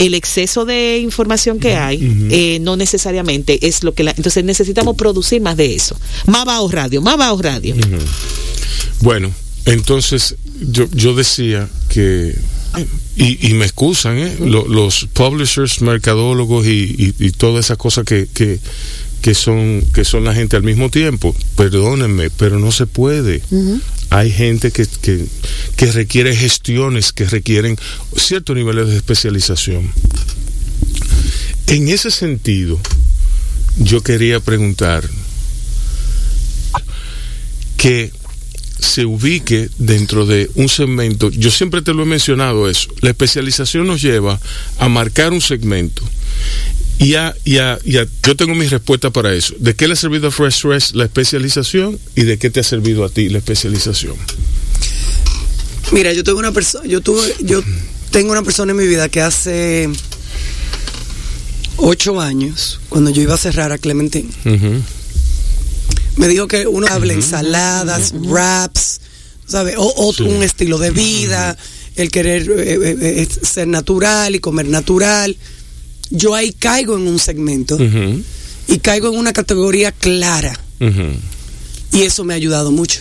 [0.00, 1.98] el exceso de información que hay
[2.30, 4.10] eh, no necesariamente es lo que la...
[4.16, 5.96] Entonces necesitamos producir más de eso.
[6.26, 7.74] Más bajo radio, más bajo radio.
[9.02, 9.32] Bueno,
[9.66, 12.34] entonces yo, yo decía que
[13.16, 14.36] y, y me excusan, ¿eh?
[14.40, 18.58] Lo- los publishers, mercadólogos y, y, y todas esas cosas que, que,
[19.20, 21.34] que son que son la gente al mismo tiempo.
[21.56, 23.42] Perdónenme, pero no se puede.
[24.10, 24.86] Hay gente que,
[25.76, 27.78] que, requiere gestiones, que requieren
[28.16, 29.90] ciertos niveles de especialización.
[31.68, 32.80] En ese sentido,
[33.78, 35.08] yo quería preguntar
[37.76, 38.12] que
[38.80, 41.30] se ubique dentro de un segmento.
[41.30, 42.88] Yo siempre te lo he mencionado eso.
[43.00, 44.40] La especialización nos lleva
[44.78, 46.02] a marcar un segmento.
[47.02, 49.54] Y a, y a- y a- yo tengo mi respuesta para eso.
[49.58, 52.62] ¿De qué le ha servido a Fresh Fresh la especialización y de qué te ha
[52.62, 54.14] servido a ti la especialización?
[55.92, 57.62] Mira, yo tengo una persona, yo tuve, yo
[58.10, 59.88] tengo una persona en mi vida que hace
[61.78, 64.82] ocho años, cuando yo iba a cerrar a Clementine, Ujú.
[66.16, 69.00] me dijo que uno habla ensaladas, wraps,
[69.46, 69.74] ¿sabes?
[69.78, 70.22] O, o Sí.
[70.24, 71.56] un estilo de vida,
[71.96, 75.36] el querer eh, eh, eh, ser natural y comer natural.
[76.10, 77.78] Yo ahí caigo en un segmento
[78.66, 80.58] y caigo en una categoría clara
[81.92, 83.00] y eso me ha ayudado mucho.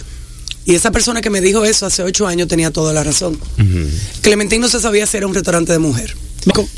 [0.66, 3.34] Y esa persona que me dijo eso hace ocho años tenía toda la razón.
[3.34, 3.90] Ujú.
[4.22, 6.16] Clementín no se sabía si era un restaurante de mujer.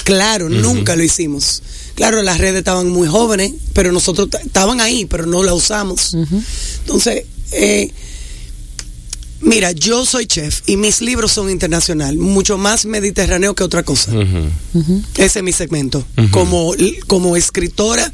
[0.04, 1.62] Claro, nunca lo hicimos.
[1.96, 6.16] Claro, las redes estaban muy jóvenes, pero nosotros estaban ahí, pero no la usamos.
[6.80, 7.92] Entonces, eh,
[9.42, 14.12] mira, yo soy chef y mis libros son internacional, mucho más mediterráneo que otra cosa.
[15.18, 16.74] Ese es mi segmento, como,
[17.08, 18.12] como escritora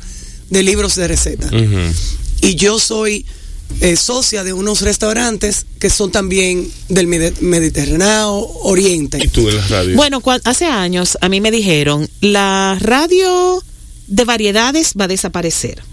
[0.50, 1.50] de libros de receta.
[2.42, 3.26] Y yo soy
[3.82, 9.20] eh, socia de unos restaurantes que son también del Mediterráneo Oriente.
[9.22, 9.96] ¿Y tú en la radio?
[9.96, 13.62] Bueno, hace años a mí me dijeron, la radio
[14.08, 15.84] de variedades va a desaparecer.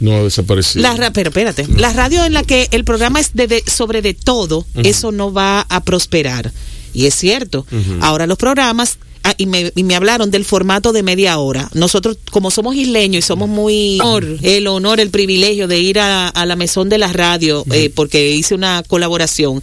[0.00, 0.82] No ha desaparecido.
[0.82, 4.02] La ra- pero espérate, la radio en la que el programa es de, de- sobre
[4.02, 6.52] de todo, eso no va a prosperar.
[6.92, 7.66] Y es cierto.
[8.00, 11.68] Ahora los programas, ah, y, me, y me hablaron del formato de media hora.
[11.74, 13.98] Nosotros, como somos isleños y somos muy...
[14.00, 17.90] honor, el honor, el privilegio de ir a, a la mesón de la radio, eh,
[17.92, 19.60] porque hice una colaboración.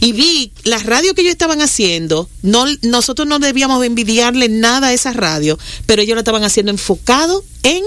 [0.00, 4.92] Y vi las radios que ellos estaban haciendo, no, nosotros no debíamos envidiarle nada a
[4.92, 7.82] esa radio, pero ellos lo estaban haciendo enfocado en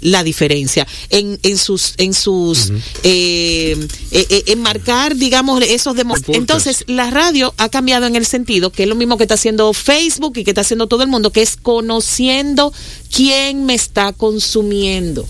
[0.00, 2.70] la diferencia en, en sus en sus
[3.02, 3.76] eh,
[4.12, 6.34] eh, eh, en marcar digamos esos demo- Podcast.
[6.36, 9.72] entonces la radio ha cambiado en el sentido que es lo mismo que está haciendo
[9.72, 12.72] Facebook y que está haciendo todo el mundo que es conociendo
[13.14, 15.28] quién me está consumiendo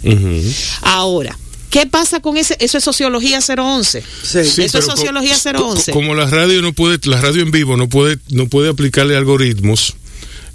[0.82, 1.36] ahora
[1.70, 2.56] ¿Qué pasa con ese?
[2.60, 4.00] Eso es sociología 011.
[4.22, 4.42] Sí.
[4.44, 5.92] Sí, Eso es co- sociología co- 011.
[5.92, 9.94] Como la radio no puede, la radio en vivo no puede, no puede aplicarle algoritmos,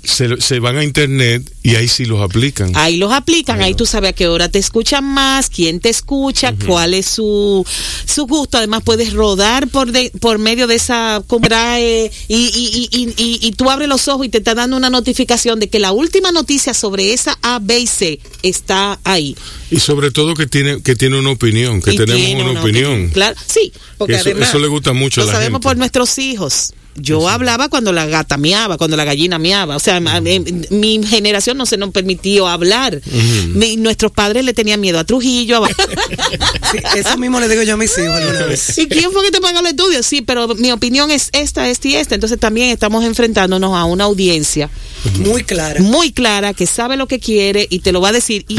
[0.04, 2.72] se, se van a internet y ahí sí los aplican.
[2.76, 6.54] Ahí los aplican, ahí tú sabes a qué hora te escuchan más, quién te escucha,
[6.66, 7.66] cuál es su,
[8.06, 8.58] su gusto.
[8.58, 13.70] Además puedes rodar por de- por medio de esa compra y, y, y, y, tú
[13.70, 17.13] abres los ojos y te está dando una notificación de que la última noticia sobre
[17.13, 19.36] esa A, B y C está ahí.
[19.72, 23.10] Y sobre todo que tiene, que tiene una opinión, que tenemos una, opinión.
[23.10, 25.63] Claro, sí, porque Eso- además eso le gusta mucho a lo la sabemos gente.
[25.70, 26.74] por nuestros hijos.
[26.95, 29.75] Yo hablaba cuando la gata miaba, cuando la gallina miaba.
[29.75, 33.01] O sea, em, mi generación no se nos permitió hablar.
[33.56, 35.65] Mi- nuestros padres le tenían miedo a Trujillo.
[35.65, 35.69] A...
[36.71, 38.77] Sí, eso mismo le digo yo a mis hijos alguna vez.
[38.79, 40.01] ¿Y quién fue que te pagó el estudio?
[40.01, 42.15] Sí, pero mi opinión es esta, esta y esta.
[42.15, 44.69] Entonces también estamos enfrentándonos a una audiencia
[45.19, 45.79] Muy clara.
[45.82, 48.45] muy clara que sabe lo que quiere y te lo va a decir.
[48.47, 48.58] Y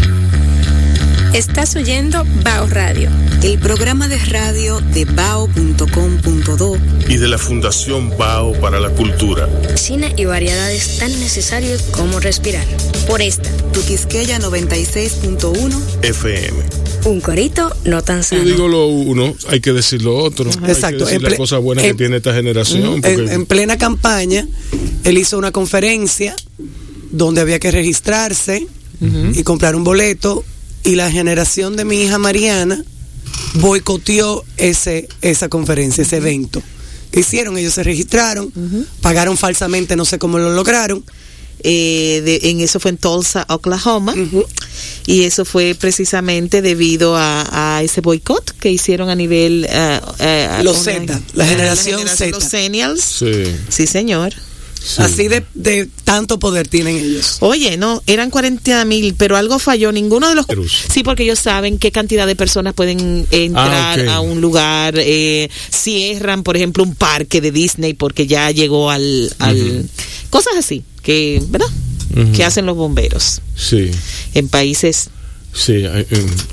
[1.34, 3.10] Estás oyendo Bao Radio.
[3.42, 9.48] El programa de radio de bao.com.do Y de la Fundación BAO para la Cultura.
[9.76, 12.64] Cine y variedades tan necesarios como respirar.
[13.08, 13.50] Por esta.
[13.72, 16.52] Tu Quisqueya 96.1 FM.
[17.06, 18.44] Un corito no tan Yo sano.
[18.44, 20.48] digo lo uno, hay que decir lo otro.
[20.62, 21.04] Hay Exacto.
[21.04, 23.00] que decir ple- cosas buenas en- que tiene esta generación.
[23.02, 24.46] porque- En, en plena campaña,
[25.02, 26.36] él hizo una conferencia
[27.10, 28.66] donde había que registrarse
[29.34, 30.44] y comprar un boleto
[30.84, 32.84] y la generación de mi hija Mariana
[33.54, 36.62] boicoteó ese, esa conferencia, ese evento.
[37.10, 37.56] ¿Qué hicieron?
[37.56, 38.52] Ellos se registraron,
[39.00, 41.04] pagaron falsamente, no sé cómo lo lograron.
[41.66, 44.14] eh, de- en eso fue en Tulsa, Oklahoma.
[45.06, 49.66] Y eso fue precisamente debido a, a ese boicot que hicieron a nivel...
[49.70, 50.00] eh,
[50.62, 52.30] Los Z, la generación generación, Z.
[52.32, 53.02] Los Senials.
[53.02, 54.34] Sí, Sí, señor.
[54.84, 55.02] Sí.
[55.02, 57.38] Así de, de tanto poder tienen ellos.
[57.40, 59.90] Oye, no, eran 40 mil, pero algo falló.
[59.92, 60.46] Ninguno de los...
[60.46, 60.72] Cruz.
[60.92, 64.94] Sí, porque ellos saben qué cantidad de personas pueden entrar Ah, a un lugar.
[64.98, 69.34] Eh, cierran, por ejemplo, un parque de Disney porque ya llegó al...
[69.38, 69.88] al
[70.30, 71.68] Cosas así, que, ¿verdad?
[72.36, 73.90] que hacen los bomberos Sí,
[74.34, 75.08] en países
[75.52, 76.06] sí, en,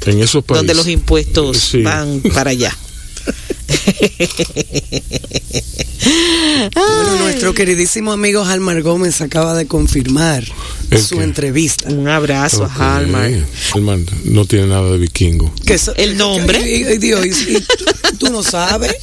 [0.08, 0.58] en esos países.
[0.60, 1.82] donde los impuestos Sí.
[1.84, 2.76] van para allá.
[6.74, 10.44] Bueno, nuestro queridísimo amigo Halmar Gómez acaba de confirmar
[10.90, 11.24] ¿El su qué?
[11.24, 11.90] entrevista.
[11.90, 12.72] Un abrazo Ok.
[12.80, 13.32] a Halmar.
[13.74, 15.54] Halmar no tiene nada de vikingo.
[15.66, 16.60] Que eso- ¿El nombre?
[16.98, 17.86] Dios, y- y tú,
[18.20, 18.96] tú no sabes.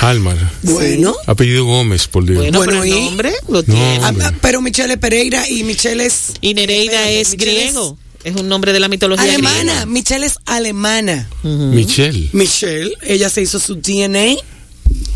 [0.00, 0.36] Halmar.
[0.62, 1.14] Bueno.
[1.26, 2.38] Apellido Gómez, por Dios.
[2.38, 3.98] Bueno, Bueno, pero el nombre lo tiene.
[4.04, 4.26] Hombre.
[4.26, 7.96] ah, pero Michelle Pereira y Michelle es Y Nereida es griego.
[8.24, 9.58] Es un nombre de la mitología alemana.
[9.58, 9.86] griega.
[9.86, 11.28] Michelle es alemana.
[11.42, 12.30] Michelle.
[12.32, 14.36] Michelle, ella se hizo su DNA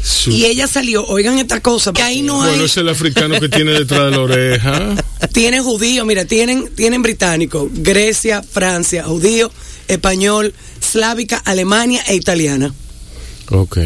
[0.03, 3.41] Su- y ella salió, oigan esta cosa, que ahí no bueno, hay, es el africano
[3.41, 4.95] que tiene detrás de la oreja.
[5.33, 9.51] tienen judío, mira, tienen, tienen británico, Grecia, Francia, judío,
[9.89, 12.73] español, slávica, Alemania e italiana.
[13.51, 13.79] Ok.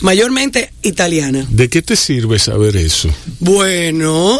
[0.00, 1.46] Mayormente italiana.
[1.48, 3.08] ¿De qué te sirve saber eso?
[3.40, 4.38] Bueno,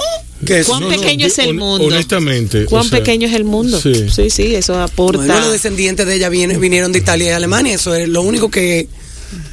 [0.66, 1.86] ¿Cuán No, no, pequeño es el mundo?
[1.86, 3.80] honestamente, ¿Cuán o sea, pequeño es el mundo?
[3.80, 4.08] sí.
[4.10, 5.18] sí, sí, eso aporta.
[5.24, 8.50] Bueno, los descendientes de ella viene- vinieron de Italia y Alemania, eso es lo único
[8.50, 8.88] que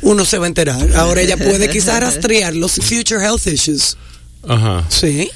[0.02, 0.94] uno se va a enterar.
[0.96, 3.96] Ahora ella puede quizás rastrear los future health issues.
[4.48, 4.86] Ajá.
[4.90, 5.30] Sí.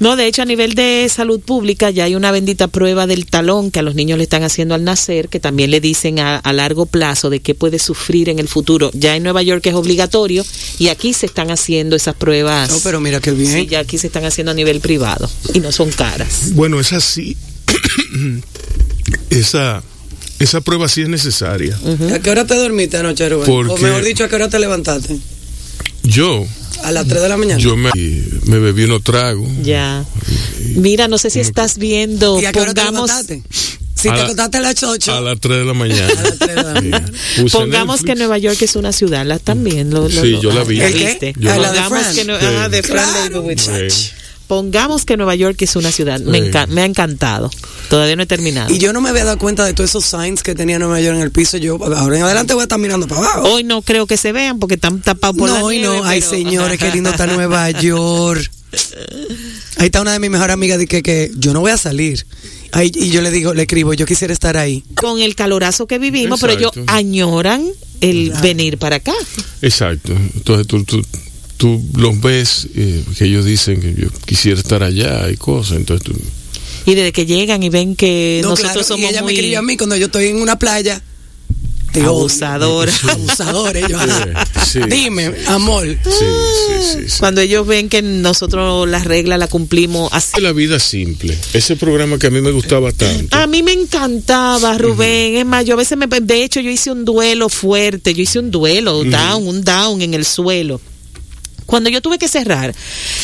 [0.00, 3.70] No, de hecho, a nivel de salud pública ya hay una bendita prueba del talón
[3.70, 6.52] que a los niños le están haciendo al nacer, que también le dicen a, a
[6.52, 8.90] largo plazo de qué puede sufrir en el futuro.
[8.94, 10.44] Ya en Nueva York es obligatorio
[10.78, 12.70] y aquí se están haciendo esas pruebas.
[12.70, 13.52] No, pero mira qué bien.
[13.52, 16.52] Sí, ya aquí se están haciendo a nivel privado y no son caras.
[16.54, 17.36] Bueno, es así.
[19.30, 19.82] esa,
[20.38, 21.78] esa prueba sí es necesaria.
[22.14, 23.46] ¿A qué hora te dormiste anoche, Rubén?
[23.46, 23.82] ¿Por O qué?
[23.82, 25.16] mejor dicho, ¿a qué hora te levantaste?
[26.02, 26.46] Yo,
[26.84, 27.58] A las 3 de la mañana.
[27.60, 27.90] yo me,
[28.44, 29.48] me bebí unos tragos.
[29.62, 30.04] Ya.
[30.76, 33.10] Mira, no sé si estás viendo, ¿Y a qué hora te pongamos?
[33.94, 35.12] Si A te la- acostaste a las 8.
[35.14, 36.06] A las 3 de la mañana.
[36.18, 37.12] A las 3 de la mañana.
[37.36, 37.44] Sí.
[37.50, 38.14] Pongamos que.
[38.14, 40.80] Nueva York es una ciudad, la también lo, lo- Sí, lo- yo la vi.
[40.80, 41.06] ¿El qué?
[41.06, 41.34] viste.
[41.38, 42.14] Yo Ah, la- la de Pongamos Fran.
[42.14, 42.44] que no- Sí.
[42.46, 43.24] ajá, de Fran Claro.
[43.30, 43.62] Lebowitz.
[43.62, 44.10] Sí.
[44.46, 46.20] Pongamos que Nueva York es una ciudad.
[46.20, 46.44] Me, Sí.
[46.50, 47.50] enca- me ha encantado.
[47.90, 48.72] Todavía no he terminado.
[48.72, 51.16] Y yo no me había dado cuenta de todos esos signs que tenía Nueva York
[51.16, 51.56] en el piso.
[51.56, 53.48] Yo ahora en adelante voy a estar mirando para abajo.
[53.52, 56.04] Hoy no creo que se vean porque están tapados por la no, hoy nieve, no.
[56.04, 58.50] Ay, pero- señores, qué lindo está Nueva York.
[59.78, 62.26] Ahí está una de mis mejores amigas de que, que yo no voy a salir.
[62.72, 64.82] Ay, y yo le digo, le escribo, yo quisiera estar ahí.
[64.96, 67.64] Con el calorazo que vivimos, pero ellos añoran
[68.00, 69.14] el venir para acá.
[69.62, 70.12] Exacto.
[70.34, 71.02] Entonces tú, tú,
[71.56, 75.78] tú los ves, eh, que ellos dicen que yo quisiera estar allá y cosas.
[75.78, 76.14] Entonces tú,
[76.90, 79.38] Y desde que llegan y ven que No, nosotros claro, somos y ella muy me
[79.38, 81.02] escribió a mí cuando yo estoy en una playa.
[81.92, 82.92] Te abusadora.
[83.08, 83.86] Abusadores.
[84.66, 84.80] Sí.
[84.90, 85.86] Dime, amor.
[85.86, 87.16] sí, sí, sí, sí.
[87.18, 90.38] Cuando ellos ven que nosotros las reglas la cumplimos así.
[90.42, 91.38] La vida simple.
[91.54, 93.34] Ese programa que a mí me gustaba tanto.
[93.34, 95.36] A mí me encantaba, Rubén.
[95.36, 96.06] Es más, yo a veces me.
[96.06, 98.12] De hecho, yo hice un duelo fuerte.
[98.12, 100.82] Yo hice un duelo, down, un down en el suelo.
[101.66, 102.74] Cuando yo tuve que cerrar,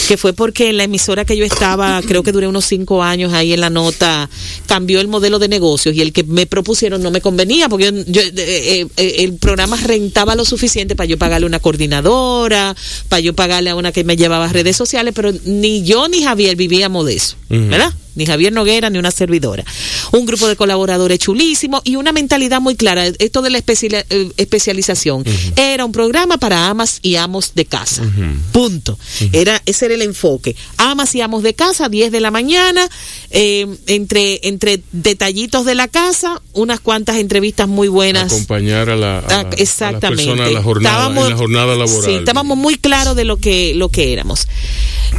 [0.09, 3.53] que fue porque la emisora que yo estaba, creo que duré unos cinco años ahí
[3.53, 4.29] en la nota,
[4.67, 7.93] cambió el modelo de negocios y el que me propusieron no me convenía porque yo,
[8.07, 12.75] yo, eh, eh, eh, el programa rentaba lo suficiente para yo pagarle una coordinadora,
[13.09, 16.23] para yo pagarle a una que me llevaba a redes sociales, pero ni yo ni
[16.23, 17.37] Javier vivíamos de eso.
[17.49, 17.93] ¿verdad?
[18.15, 19.65] Ni Javier Noguera ni una servidora.
[20.13, 23.07] Un grupo de colaboradores chulísimo y una mentalidad muy clara.
[23.07, 25.25] Esto de la eh, especialización.
[25.57, 28.03] Era un programa para amas y amos de casa.
[28.53, 28.99] Punto.
[29.33, 30.57] Era, ese era el enfoque.
[30.77, 32.89] Amas y amos de casa, 10 de la mañana,
[33.31, 38.33] eh, entre, entre detallitos de la casa, unas cuantas entrevistas muy buenas.
[38.33, 40.25] Acompañar a la, a a exactamente.
[40.25, 42.05] personas en la jornada, Estábamos- en la jornada laboral.
[42.11, 44.47] Sí, estábamos muy claros de lo que, lo que éramos.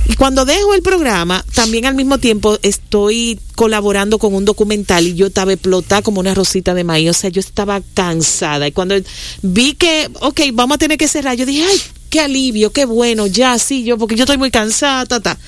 [0.07, 2.57] Y cuando dejo el programa, también al mismo tiempo
[2.93, 7.09] estoy colaborando con un documental y yo estaba explotada como una rosita de maíz.
[7.09, 8.67] O sea, yo estaba cansada.
[8.67, 8.93] Y cuando
[9.41, 13.25] vi que, ok, vamos a tener que cerrar, yo dije, ay, qué alivio, qué bueno,
[13.25, 15.39] ya, sí, yo, porque yo estoy muy cansada, ta, ta.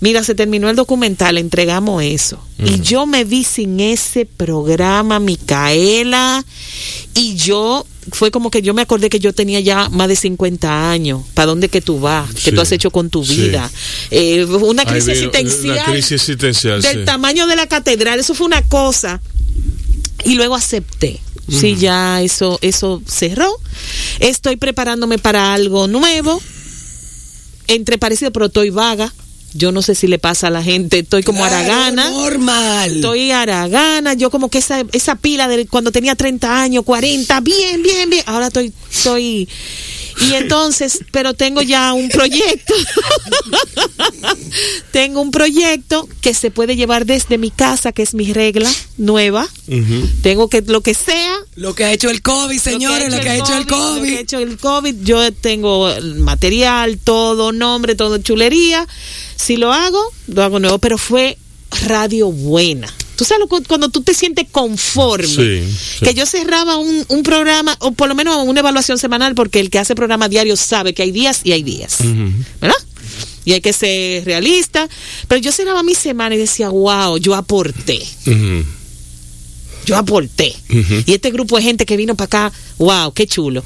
[0.00, 2.42] Mira, se terminó el documental, entregamos eso.
[2.58, 6.44] Y yo me vi sin ese programa, Micaela,
[7.14, 10.90] y yo, fue como que yo me acordé que yo tenía ya más de 50
[10.90, 11.22] años.
[11.34, 12.32] ¿Para dónde que tú vas?
[12.34, 13.34] ¿Qué Sí, tú has hecho con tu sí.
[13.34, 13.70] vida?
[14.10, 15.76] Eh, una crisis existencial.
[15.76, 16.82] Una crisis existencial.
[16.82, 17.04] del sí.
[17.04, 19.20] tamaño de la catedral, eso fue una cosa.
[20.24, 21.20] Y luego acepté.
[21.48, 23.50] Sí, ya eso, eso cerró.
[24.20, 26.40] Estoy preparándome para algo nuevo.
[27.66, 29.12] Entre parecido, pero estoy vaga.
[29.52, 31.00] Yo no sé si le pasa a la gente.
[31.00, 32.10] Estoy como Claro, aragana.
[32.10, 32.96] Normal.
[32.96, 37.82] Estoy aragana, yo como que esa, esa pila de cuando tenía 30 años, 40, bien,
[37.82, 38.22] bien, bien.
[38.26, 39.48] Ahora estoy, estoy.
[40.28, 42.74] Y entonces, pero tengo ya un proyecto.
[44.92, 49.48] tengo un proyecto que se puede llevar desde mi casa, que es mi regla nueva.
[49.68, 50.08] Ujú.
[50.22, 53.36] Tengo que, lo que sea, Lo que ha hecho el COVID, señores, lo que ha
[53.36, 54.18] hecho el Lo que ha COVID.
[54.18, 58.86] hecho el COVID, yo tengo el material, todo nombre, todo chulería.
[59.40, 61.38] Si lo hago, lo hago nuevo, pero fue
[61.86, 62.92] radio buena.
[63.16, 65.26] Tú sabes lo cuando tú te sientes conforme.
[65.26, 65.62] Sí,
[65.98, 66.04] sí.
[66.04, 69.70] Que yo cerraba un, un programa, o por lo menos una evaluación semanal, porque el
[69.70, 71.98] que hace programa diario sabe que hay días y hay días.
[72.60, 72.76] ¿Verdad?
[73.46, 74.88] Y hay que ser realista.
[75.26, 78.00] Pero yo cerraba mi semana y decía, wow, yo aporté.
[79.86, 80.54] Yo aporté.
[81.06, 83.64] Y este grupo de gente que vino para acá, wow, qué chulo.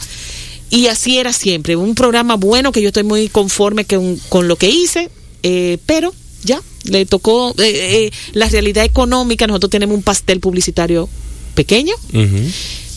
[0.71, 1.77] Y así era siempre.
[1.77, 5.11] Un programa bueno que yo estoy muy conforme con, con lo que hice,
[5.45, 9.47] eh, pero ya, le tocó eh, eh, la realidad económica.
[9.47, 11.09] Nosotros tenemos un pastel publicitario
[11.55, 11.95] pequeño,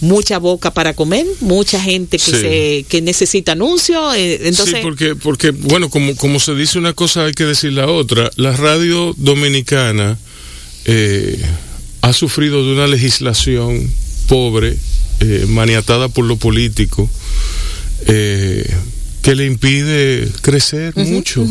[0.01, 2.31] mucha boca para comer, mucha gente que, Sí.
[2.31, 4.15] se, que necesita anuncios.
[4.15, 7.73] eh, entonces, sí, porque, porque bueno, como, como se dice una cosa, hay que decir
[7.73, 8.31] la otra.
[8.35, 10.17] La radio dominicana
[10.85, 11.39] eh,
[12.01, 13.89] ha sufrido de una legislación
[14.27, 14.77] pobre,
[15.47, 17.09] maniatada por lo político,
[18.07, 18.69] eh,
[19.27, 21.45] que le impide crecer mucho.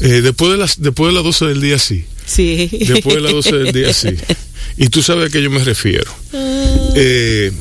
[0.00, 2.04] Eh, después, de las, después de las 12 del día, sí.
[2.26, 2.68] sí.
[2.72, 4.08] Después de las 12 del día, sí.
[4.76, 6.12] Y tú sabes a qué yo me refiero.
[6.96, 7.52] Eh,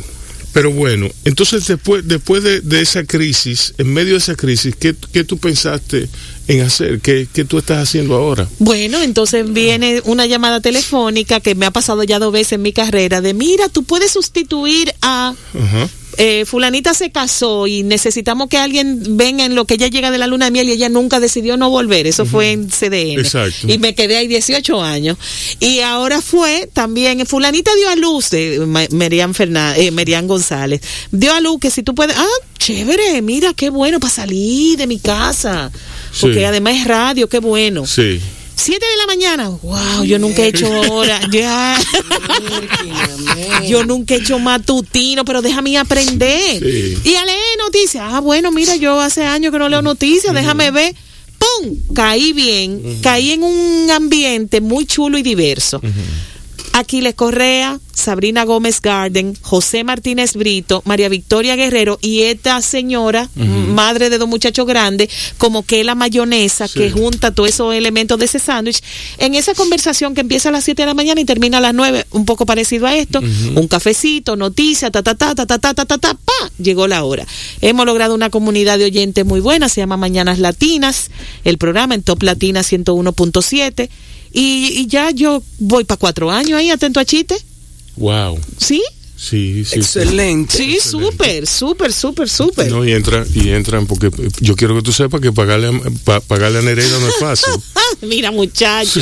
[0.52, 4.96] pero bueno, entonces después, después de, de esa crisis, en medio de esa crisis, ¿qué,
[5.14, 6.10] qué tú pensaste
[6.52, 7.00] en hacer?
[7.02, 8.48] ¿Qué, ¿Qué tú estás haciendo ahora?
[8.60, 12.74] Bueno, entonces viene una llamada telefónica que me ha pasado ya dos veces en mi
[12.74, 15.34] carrera de mira, tú puedes sustituir a
[16.18, 20.18] eh, fulanita se casó y necesitamos que alguien venga en lo que ella llega de
[20.18, 22.06] la luna de miel y ella nunca decidió no volver.
[22.06, 23.20] Eso fue en CDN.
[23.22, 23.68] Exacto.
[23.72, 25.18] Y me quedé ahí 18 años.
[25.62, 30.82] Y ahora fue también, fulanita dio a luz, de Ma- Merian, Ferná- eh, Merian González,
[31.12, 32.28] dio a luz que si tú puedes, ah,
[32.60, 35.72] chévere, mira, qué bueno para salir de mi casa.
[36.20, 36.44] Porque Sí.
[36.44, 37.86] además es radio, qué bueno.
[37.88, 38.20] Sí.
[38.56, 41.80] Siete de la mañana, wow, yo nunca he hecho hora, ya.
[43.68, 46.60] yo nunca he hecho matutino, pero déjame aprender.
[46.62, 46.98] Sí.
[47.04, 50.72] Y a leer noticias, ah, bueno, mira, yo hace años que no leo noticias, déjame
[50.72, 50.96] ver.
[51.40, 51.76] ¡Pum!
[51.96, 55.82] Caí bien, caí en un ambiente muy chulo y diverso.
[56.82, 64.10] Aquiles Correa, Sabrina Gómez Garden, José Martínez Brito, María Victoria Guerrero y esta señora, madre
[64.10, 66.80] de dos muchachos grandes, como que la mayonesa Sí.
[66.80, 68.82] que junta todos esos elementos de ese sándwich,
[69.18, 71.74] en esa conversación que empieza a las 7 de la mañana y termina a las
[71.74, 75.74] 9, un poco parecido a esto, un cafecito, noticias, ta ta ta ta ta ta
[75.74, 77.26] ta ta ta, pa, llegó la hora.
[77.62, 81.12] Hemos logrado una comunidad de oyentes muy buena, se llama Mañanas Latinas,
[81.44, 83.90] el programa en Top Latina 101.7
[84.34, 87.36] y, y ya yo voy para cuatro años ahí, atento a chiste.
[87.98, 88.40] Wow.
[88.58, 88.82] ¿Sí?
[89.16, 89.76] Sí, sí.
[89.80, 90.58] Excelente.
[90.58, 92.72] Sí, súper, súper, súper, súper.
[92.72, 94.10] No, y entran, y entran porque
[94.40, 97.54] yo quiero que tú sepas que pagarle, a- pa- pagarle a Nereida no es fácil.
[98.02, 99.00] Mira, muchacho.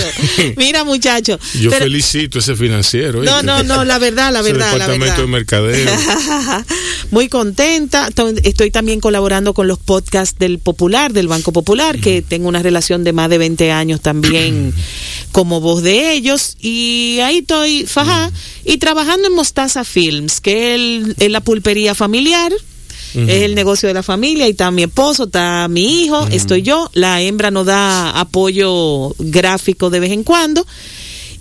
[0.58, 1.40] Mira, muchacho.
[1.60, 3.24] Yo Pero- felicito a ese financiero.
[3.24, 5.18] No, no, no, la verdad, la Ese verdad, la departamento verdad.
[5.18, 6.66] de mercadeo.
[7.12, 8.10] Muy contenta.
[8.12, 12.62] To- Estoy también colaborando con los podcasts del Popular, del Banco Popular, que tengo una
[12.62, 14.74] relación de más de 20 años también
[15.32, 16.56] como voz de ellos.
[16.60, 18.32] Y ahí estoy, fajá,
[18.66, 22.52] y trabajando en Mostaza Films, que es la pulpería familiar.
[23.14, 26.90] Es el negocio de la familia y está mi esposo, está mi hijo, estoy yo.
[26.94, 30.66] La hembra nos da apoyo gráfico de vez en cuando.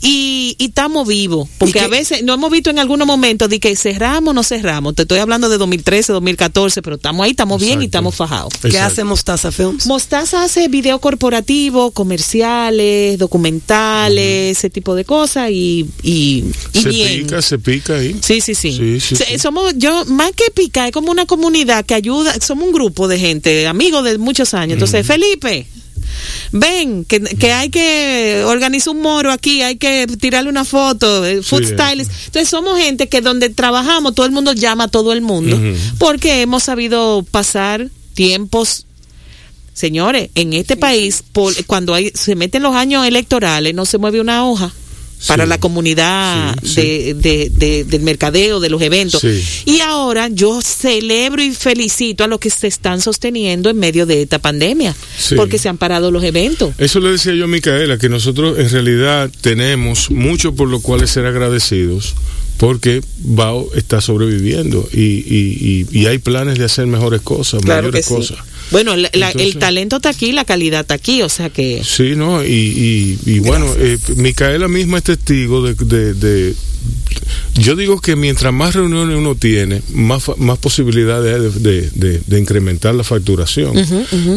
[0.01, 3.49] Y, y estamos vivos, porque ¿Y qué- a veces no hemos visto en algunos momentos
[3.49, 4.95] de que cerramos o no cerramos.
[4.95, 8.53] Te estoy hablando de 2013, 2014, pero estamos ahí, estamos bien y estamos fajados.
[8.63, 9.87] ¿Qué hace Mostaza Films?
[9.87, 17.23] Mostaza hace video corporativo, comerciales, documentales, ese tipo de cosas y, y, y se bien.
[17.25, 18.17] pica, se pica ahí.
[18.23, 18.73] Sí, sí, sí.
[18.73, 19.39] Sí, sí, Se- sí.
[19.39, 23.19] Somos, yo, más que pica, es como una comunidad que ayuda, somos un grupo de
[23.19, 24.75] gente, amigos de muchos años.
[24.75, 25.67] Entonces, Felipe,
[26.53, 31.43] ven, que, que hay que organizar un moro aquí, hay que tirarle una foto, eh,
[31.43, 32.11] food Sí, stylist.
[32.27, 35.59] Entonces, somos gente que donde trabajamos, todo el mundo llama a todo el mundo,
[35.99, 38.85] porque hemos sabido pasar tiempos
[39.75, 44.21] Señores, en este país, por- cuando hay, se meten los años electorales, no se mueve
[44.21, 44.73] una hoja
[45.27, 45.49] para Sí.
[45.49, 49.21] la comunidad Sí, de, de- de- del mercadeo, de los eventos.
[49.21, 49.43] Sí.
[49.67, 54.23] Y ahora yo celebro y felicito a los que se están sosteniendo en medio de
[54.23, 54.95] esta pandemia,
[55.37, 56.73] porque se han parado los eventos.
[56.79, 61.07] Eso le decía yo a Micaela, que nosotros en realidad tenemos mucho por lo cual
[61.09, 62.15] ser agradecidos,
[62.59, 67.89] porque BAO está sobreviviendo y, y, y, y hay planes de hacer mejores cosas, Claro
[67.89, 68.39] mayores cosas.
[68.71, 71.83] Bueno, la- Entonces- el talento está aquí, la calidad está aquí, o sea que...
[71.85, 72.45] Sí, ¿no?
[72.45, 76.55] Y, y, y bueno, eh, Micaela misma es testigo de, de, de-
[77.55, 82.95] Yo digo que mientras más reuniones uno tiene, más, más posibilidades hay de, de- incrementar
[82.95, 83.73] la facturación.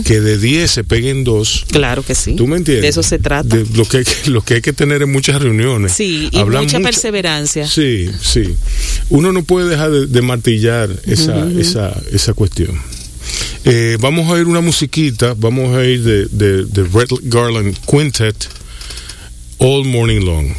[0.03, 1.65] Que de 10 se peguen dos.
[1.71, 2.35] Claro que sí.
[2.35, 2.83] ¿Tú me entiendes?
[2.83, 3.55] De eso se trata.
[3.55, 5.91] De lo, que hay que, lo que hay que tener es muchas reuniones.
[5.91, 7.67] Sí, y Hablar mucha mucho- perseverancia.
[7.67, 8.55] Sí, sí.
[9.09, 12.79] Uno no puede dejar de, de martillar esa, esa, esa cuestión.
[13.63, 18.47] Eh, vamos a ir una musiquita, vamos a ir de, de, de Red Garland Quintet,
[19.59, 20.55] all morning long.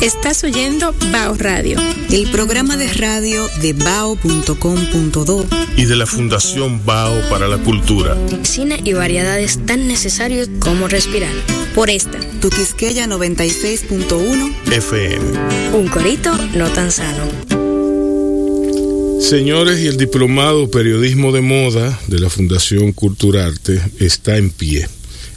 [0.00, 1.76] Estás oyendo Bao Radio.
[2.10, 5.46] El programa de radio de bao.com.do
[5.76, 8.16] Y de la Fundación Bao para la Cultura.
[8.42, 11.34] Cine y variedades tan necesarios como respirar.
[11.74, 15.76] Por esta, Tu Quisqueya 96.1 FM.
[15.76, 17.67] Un corito no tan sano.
[19.20, 24.88] Señores, y el diplomado Periodismo de Moda de la Fundación Culturarte está en pie.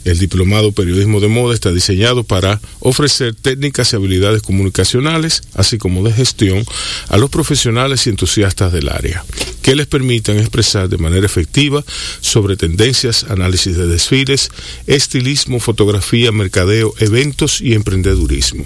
[0.04, 6.04] El diplomado Periodismo de Moda está diseñado para ofrecer técnicas y habilidades comunicacionales, así como
[6.04, 6.66] de gestión,
[7.10, 9.24] a los profesionales y entusiastas del área,
[9.62, 11.84] que les permitan expresar de manera efectiva
[12.22, 14.50] sobre tendencias, análisis de desfiles,
[14.88, 18.66] estilismo, fotografía, mercadeo, eventos y emprendedurismo.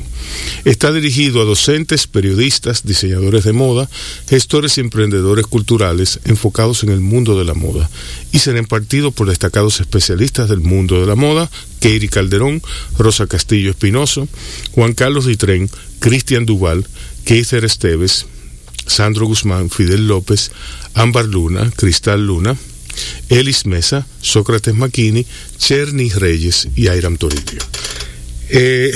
[0.63, 3.89] Está dirigido a docentes, periodistas, diseñadores de moda,
[4.29, 7.89] gestores y emprendedores culturales enfocados en el mundo de la moda
[8.31, 11.24] y será impartido por destacados especialistas del mundo de la moda,
[11.79, 12.61] Keiri Calderón,
[12.97, 14.27] Rosa Castillo Espinoso,
[14.71, 15.69] Juan Carlos Ditren,
[15.99, 16.85] Cristian Duval,
[17.25, 18.25] Keither Esteves,
[18.87, 20.51] Sandro Guzmán, Fidel López,
[20.93, 22.55] Ámbar Luna, Cristal Luna,
[23.29, 25.25] Elis Mesa, Sócrates Maquini,
[25.57, 27.61] Cherny Reyes y Airam Toribio.
[28.49, 28.93] Eh,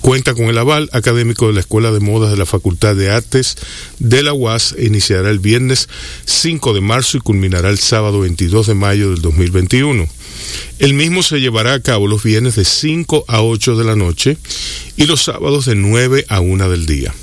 [0.00, 3.56] cuenta con el aval académico de la Escuela de Modas de la Facultad de Artes
[3.98, 5.88] de la UAS iniciará el viernes
[6.26, 10.06] 5 de marzo y culminará el sábado 22 de mayo del 2021.
[10.78, 14.38] El mismo se llevará a cabo los viernes de 5 a 8 de la noche
[14.96, 17.14] y los sábados de 9 a 1 del día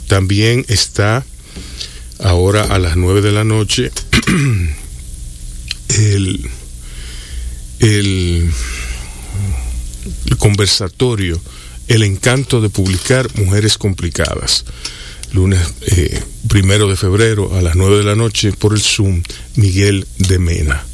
[0.08, 1.24] también está
[2.24, 3.92] ahora a las 9 de la noche
[5.88, 6.50] el
[7.80, 8.50] el,
[10.38, 11.40] conversatorio,
[11.88, 14.64] el encanto de publicar Mujeres Complicadas.
[15.32, 19.22] Lunes eh, primero de febrero a las 9 de la noche por el Zoom,
[19.56, 20.84] Miguel de Mena.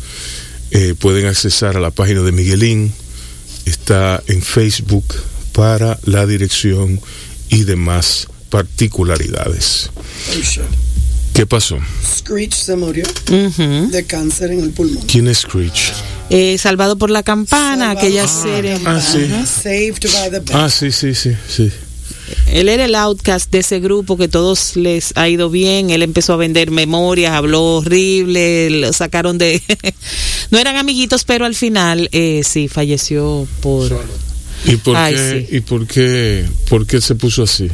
[0.70, 2.92] Eh, pueden accesar a la página de Miguelín,
[3.66, 5.04] está en Facebook
[5.52, 7.00] para la dirección
[7.50, 9.90] y demás particularidades.
[11.34, 11.78] ¿Qué pasó?
[12.18, 15.04] Screech se murió de cáncer en el pulmón.
[15.06, 15.92] ¿Quién es Screech?
[16.28, 18.78] Eh, Salvado por la campana, Salvado aquella serie.
[18.84, 19.26] Ah, sí.
[19.46, 20.56] Saved by the Bell.
[20.56, 21.70] Ah, sí, sí, sí, sí.
[22.46, 25.90] Él era el outcast de ese grupo que todos les ha ido bien.
[25.90, 29.62] Él empezó a vender memorias, habló horrible, lo sacaron de...
[30.50, 34.04] no eran amiguitos, pero al final eh, sí, falleció por...
[34.64, 35.46] ¿Y por Ay, qué?
[35.48, 35.56] sí.
[35.56, 36.44] ¿Y por qué?
[36.68, 37.68] ¿Por qué se puso así?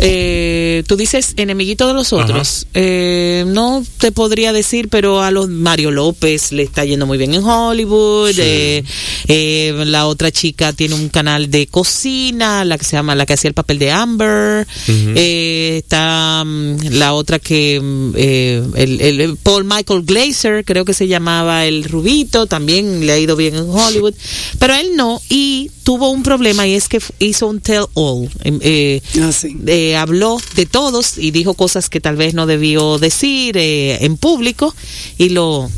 [0.00, 2.66] Eh, Tú dices enemiguito de los otros.
[2.74, 7.32] Eh, no te podría decir, pero a los Mario López le está yendo muy bien
[7.34, 8.32] en Hollywood.
[8.32, 8.40] Sí.
[8.42, 8.84] Eh,
[9.28, 13.34] eh, la otra chica tiene un canal de cocina, la que se llama, la que
[13.34, 14.66] hacía el papel de Amber.
[14.88, 20.94] Eh, está mm, la otra que mm, eh, el, el- Paul Michael Glazer, creo que
[20.94, 24.14] se llamaba el Rubito, también le ha ido bien en Hollywood.
[24.58, 28.28] Pero él no, y tuvo un problema y es que hizo un tell all.
[28.42, 29.56] Em, eh, Ah, sí.
[29.90, 34.16] Eh, habló de todos y dijo cosas que tal vez no debió decir eh, en
[34.16, 34.74] público
[35.18, 35.70] y lo,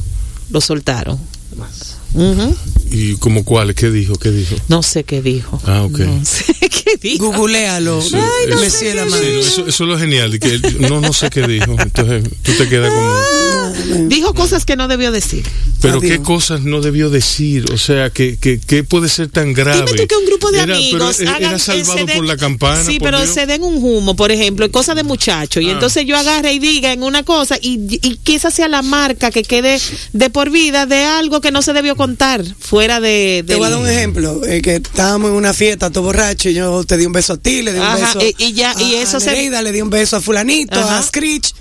[0.51, 1.19] lo soltaron.
[2.17, 2.57] Ujú.
[2.91, 3.75] ¿Y como cuál?
[3.75, 4.15] ¿Qué dijo?
[4.17, 4.55] ¿Qué dijo?
[4.69, 5.61] No sé qué dijo.
[5.67, 5.99] Ah, ok.
[5.99, 7.33] No sé qué dijo.
[7.33, 7.99] Googlealo.
[7.99, 9.21] Eso- Ay, eso- Monsieur sí, Lamar.
[9.21, 11.77] no, eso, eso es lo genial, que él- no, no sé qué dijo.
[11.79, 14.09] Entonces tú te quedas como...
[14.09, 15.45] Dijo cosas que no debió decir.
[15.83, 19.53] Pero Está qué cosas no debió decir, o sea, que, que, que puede ser tan
[19.53, 19.85] grave.
[19.85, 22.25] Dime tú que un grupo de Era- amigos pero era hagan- salvado se den- por
[22.25, 22.83] la campana.
[22.85, 23.35] Sí, pero Dios.
[23.35, 25.63] se den un humo, por ejemplo, cosas de muchachos.
[25.63, 25.73] Y Ah.
[25.73, 29.31] entonces yo agarre y diga en una cosa y, y que esa sea la marca
[29.31, 29.79] que quede
[30.13, 32.06] de por vida de algo que no se debió contar
[32.59, 33.43] fuera de...
[33.47, 34.45] Te voy a dar un ejemplo.
[34.47, 37.37] eh, que estábamos en una fiesta, todo borracho, y yo te di un beso a
[37.37, 39.73] ti, le di un beso y- y ya- y a, eso a se- Nereida, le
[39.73, 40.99] di un beso a fulanito, Ajá.
[40.99, 41.53] a Screech,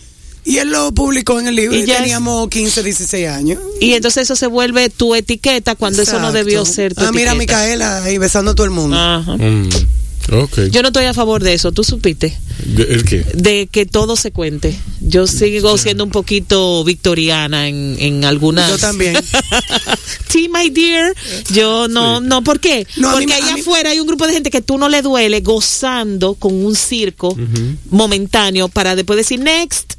[0.43, 3.59] y él lo publicó en el libro Y y, teníamos 15, 16 años.
[3.81, 7.31] Y entonces eso se vuelve tu etiqueta cuando eso no debió ser tu Ah, mira
[7.31, 7.57] a etiqueta.
[7.61, 8.95] Micaela ahí besando a todo el mundo.
[8.95, 9.37] Ajá.
[9.37, 9.69] Mm,
[10.71, 12.35] Yo no estoy a favor de eso, tú supiste,
[12.77, 13.23] ¿El qué?
[13.35, 14.75] de que todo se cuente.
[15.01, 18.69] Yo sigo siendo un poquito victoriana en, en algunas.
[18.71, 19.15] Yo también.
[20.29, 21.13] sí, my dear.
[21.53, 22.25] Yo no, Sí.
[22.27, 22.87] no, ¿por qué?
[22.97, 24.89] No, a mí Porque allá mí- afuera hay un grupo de gente que tú no
[24.89, 27.37] le duele gozando con un circo
[27.89, 29.93] momentáneo para después decir next.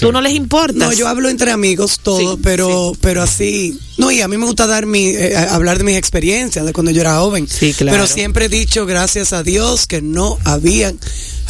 [0.00, 0.76] Tú no les importas.
[0.76, 3.78] No, yo hablo entre amigos todo, Sí, pero pero así.
[3.98, 6.90] No, y a mí me gusta dar mi eh, hablar de mis experiencias de cuando
[6.90, 7.46] yo era joven.
[7.48, 7.92] Sí, claro.
[7.96, 10.98] Pero siempre he dicho gracias a Dios que no habían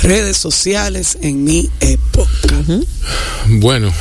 [0.03, 2.29] redes sociales en mi época.
[3.47, 3.93] Bueno,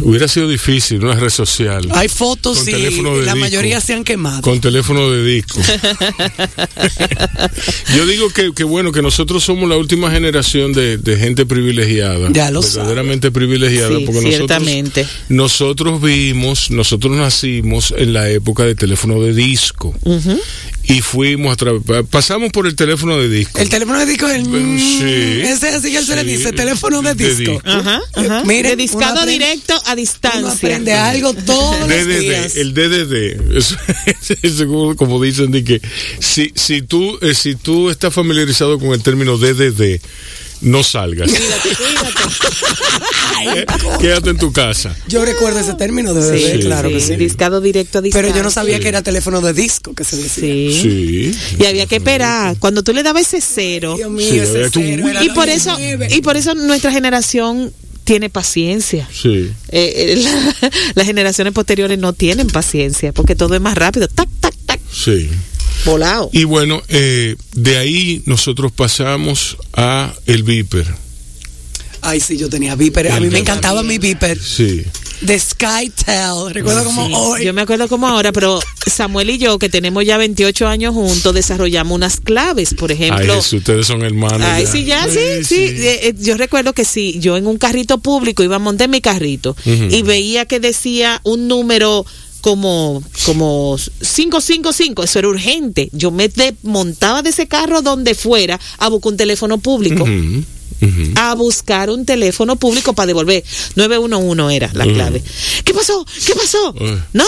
[0.00, 1.88] Hubiera sido difícil una red social.
[1.92, 3.36] Hay fotos Con y teléfono de la disco.
[3.38, 4.42] mayoría se han quemado.
[4.42, 5.60] Con teléfono de disco.
[7.94, 12.28] Yo digo que, que bueno, que nosotros somos la última generación de, de gente privilegiada.
[12.32, 13.96] Ya lo Verdaderamente privilegiada.
[13.96, 15.06] Sí, porque ciertamente.
[15.28, 19.94] nosotros, nosotros vimos, nosotros nacimos en la época de teléfono de disco.
[20.88, 23.60] Y fuimos a través, pasamos por el teléfono de disco.
[23.60, 24.44] El teléfono de disco es el...
[24.78, 25.40] Sí.
[25.42, 27.52] Ese es así que se le dice, teléfono de De disco.
[27.54, 27.68] disco.
[27.68, 28.42] Ajá, ajá.
[28.44, 30.50] Miren, de discado directo a Uno distancia.
[30.52, 32.56] aprende algo todos los días.
[32.56, 33.56] El DDD,
[34.42, 35.80] eso como, como dicen de que
[36.20, 40.00] si, si tú eh, si tú estás familiarizado con el término DDD,
[40.62, 43.66] no salgas, Cuídate, cuídate.
[44.00, 44.96] quédate en tu casa.
[45.06, 47.16] Yo recuerdo ese término de bebé, Sí, claro que sí.
[47.16, 48.26] Discado directo a distancia.
[48.28, 50.42] Pero yo no sabía que era teléfono de disco que se decía.
[50.42, 51.32] Sí.
[51.34, 51.56] Sí.
[51.60, 52.56] Y había que esperar.
[52.58, 53.94] Cuando tú le dabas ese cero.
[53.96, 55.76] Dios mío, Sí, ese había tú- cero era Y por eso,
[56.10, 57.72] y por eso nuestra generación
[58.06, 59.06] tiene paciencia.
[59.12, 59.50] Sí.
[59.68, 64.08] Eh, eh, la- las generaciones posteriores no tienen paciencia porque todo es más rápido.
[64.08, 64.80] Tac, tac, tac.
[64.90, 65.28] Sí.
[65.84, 66.30] Volado.
[66.32, 70.86] Y bueno, eh, de ahí nosotros pasamos a el Viper.
[72.00, 73.10] Ay, sí, yo tenía Viper.
[73.12, 74.40] A mí me encantaba mi Viper.
[74.40, 74.84] Sí.
[75.20, 76.52] De SkyTel.
[76.52, 77.44] Recuerdo como hoy.
[77.44, 81.34] Yo me acuerdo como ahora, pero Samuel y yo, que tenemos ya 28 años juntos,
[81.34, 83.34] desarrollamos unas claves, por Ay, ejemplo.
[83.36, 84.42] Jesús, ustedes son hermanos.
[84.42, 85.56] Ay, sí, ya, sí, sí.
[85.56, 89.00] Eh, eh, yo recuerdo que sí, yo en un carrito público iba a montar mi
[89.00, 92.04] carrito y veía que decía un número
[92.40, 95.88] como como 555, eso era urgente.
[95.92, 96.30] Yo me
[96.62, 100.06] montaba de ese carro donde fuera a buscar un teléfono público.
[101.16, 103.42] A buscar un teléfono público para devolver.
[103.76, 104.94] 911 era la Ujú.
[104.94, 105.22] clave.
[105.64, 106.04] ¿Qué pasó?
[106.26, 106.70] ¿Qué pasó?
[106.70, 106.98] Ujú.
[107.12, 107.24] No,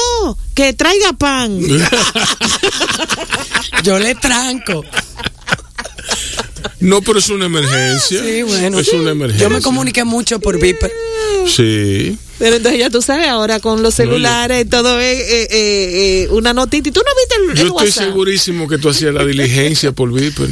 [0.55, 1.59] que traiga pan.
[3.85, 4.85] Yo le tranco.
[6.81, 8.23] No, pero es una emergencia.
[8.23, 8.79] Sí, bueno.
[8.79, 9.47] Es una emergencia.
[9.49, 10.93] Yo me comuniqué mucho por Viper.
[11.47, 12.17] Sí.
[12.39, 16.53] Pero entonces ya tú sabes, ahora con los celulares, todo es eh, eh, eh, una
[16.53, 16.89] notita.
[16.89, 18.05] ¿Y tú no viste el, Yo el estoy WhatsApp?
[18.05, 20.49] segurísimo que tú hacías la diligencia por Viper.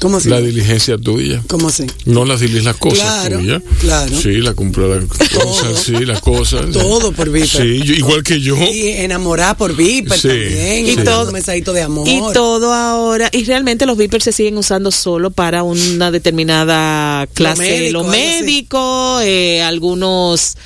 [0.00, 0.28] ¿Cómo así?
[0.28, 1.42] La diligencia tuya.
[1.48, 1.84] ¿Cómo así?
[2.04, 3.62] No las las cosas Claro, tuyas.
[3.80, 4.16] claro.
[4.20, 6.70] Sí, la compra de cosas, sí, las cosas.
[6.72, 7.48] Todo por Viper.
[7.48, 8.56] Sí, yo- igual que yo.
[8.56, 10.86] Y enamorar por Viper Sí, también.
[10.88, 11.32] Y todo.
[11.32, 12.06] mensajito de amor.
[12.08, 17.62] Y todo ahora, y realmente los vipers se siguen usando solo para una determinada clase.
[17.62, 18.42] médico, Los algo así.
[18.42, 20.56] médicos, eh, algunos,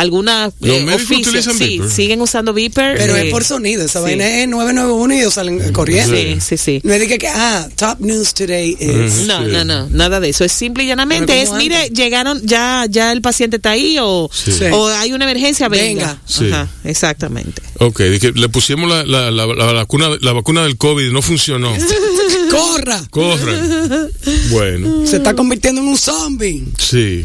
[0.00, 1.90] algunas ¿Los eh, médicos oficios, utilizan sí, Viper?
[1.90, 2.96] siguen usando viper.
[2.98, 3.84] Pero eh, es por sonido.
[3.84, 4.04] Esa sí.
[4.04, 6.16] vaina es 991 y ellos salen corriendo.
[6.16, 6.80] Sí, sí, sí.
[6.84, 9.26] No es de que, que, ah, top news today is.
[9.26, 9.50] No, Sí.
[9.52, 10.44] no, no, nada de eso.
[10.44, 11.42] Es simple y llanamente.
[11.42, 14.30] Es, mire, llegaron, ya, ya el paciente está ahí o,
[14.72, 15.88] o hay una emergencia, venga.
[15.88, 16.22] Venga.
[16.26, 16.50] Sí.
[16.50, 17.62] Ajá, exactamente.
[17.78, 21.72] Ok, le pusimos la, la, la, la vacuna, la vacuna del COVID y no funcionó.
[22.50, 23.02] ¡Corra!
[23.10, 24.08] Corran.
[24.50, 26.64] Bueno, Se está convirtiendo en un zombie.
[26.78, 27.24] sí,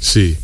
[0.00, 0.36] sí.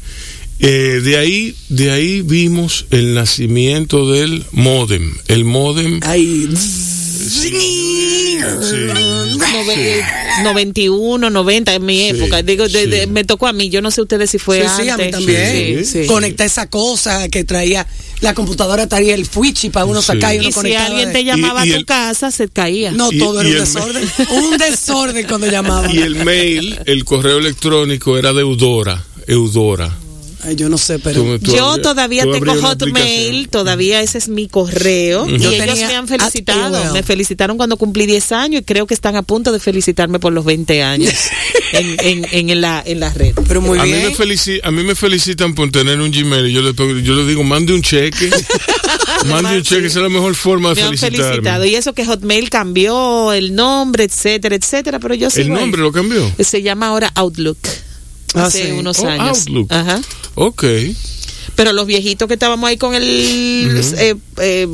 [0.61, 5.15] Eh, de ahí, de ahí vimos el nacimiento del modem.
[5.29, 6.01] El modem.
[6.05, 6.49] Ay.
[6.57, 8.39] Sí.
[8.41, 10.03] Nove- eh,
[10.43, 12.43] 91, 90 en mi Sí, época.
[12.43, 12.91] Digo, de- sí.
[12.91, 13.69] de- me tocó a mí.
[13.71, 14.85] Yo no sé ustedes si fue Sí, antes.
[14.85, 15.85] sí, a mí también.
[15.85, 16.07] Sí, sí.
[16.07, 17.87] Conecta esa cosa que traía.
[18.21, 20.09] La computadora traía el fuichi para uno Sí.
[20.09, 20.87] sacar y uno Y si conectaba.
[20.87, 22.93] alguien te llamaba Y- y a tu el- casa, se caía.
[22.93, 24.11] No, Y- todo era y un desorden.
[24.31, 25.91] un desorden cuando llamaban.
[25.91, 29.05] Y el mail, el correo electrónico era de Eudora.
[29.27, 29.97] Eudora.
[30.45, 31.23] Ay, yo no sé, pero.
[31.23, 35.29] Tú- tú Yo todavía tengo Hotmail, todavía ese es mi correo.
[35.29, 36.93] Y Yo ellos me han felicitado.
[36.93, 40.33] Me felicitaron cuando cumplí 10 años y creo que están a punto de felicitarme por
[40.33, 41.13] los 20 años
[41.73, 41.97] en,
[42.33, 43.35] en, en, la, en la red.
[43.47, 44.07] Pero muy a, mí bien.
[44.09, 46.73] me felici- a mí me felicitan por tener un Gmail y yo le,
[47.05, 48.29] yo le digo, mande un cheque.
[49.27, 51.25] mande un cheque, esa es la mejor forma de Me han felicitarme.
[51.29, 51.65] felicitado.
[51.67, 55.61] Y eso que Hotmail cambió el nombre, etcétera, etcétera, pero yo ¿El sigo ahí.
[55.61, 56.31] nombre lo cambió?
[56.41, 57.59] Se llama ahora Outlook.
[58.35, 58.71] Ah, hace sí.
[58.73, 59.39] unos Oh, años.
[59.39, 59.73] Outlook.
[59.73, 60.01] Ajá.
[60.35, 60.65] Ok.
[61.55, 64.67] Pero los viejitos que estábamos ahí con el, eh, eh,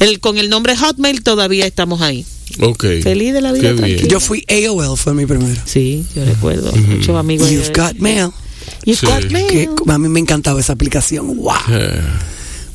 [0.00, 2.24] el con el nombre Hotmail todavía estamos ahí.
[2.60, 2.84] Ok.
[3.02, 3.72] Feliz de la vida.
[4.08, 5.60] Yo fui AOL, fue mi primero.
[5.64, 6.72] Sí, yo recuerdo.
[6.72, 7.50] Muchos amigos.
[7.50, 8.30] You've got mail.
[8.84, 9.06] You've Sí.
[9.06, 9.46] got mail.
[9.48, 11.36] Que a mí me encantaba esa aplicación.
[11.36, 11.52] Wow.
[11.70, 12.00] Eh,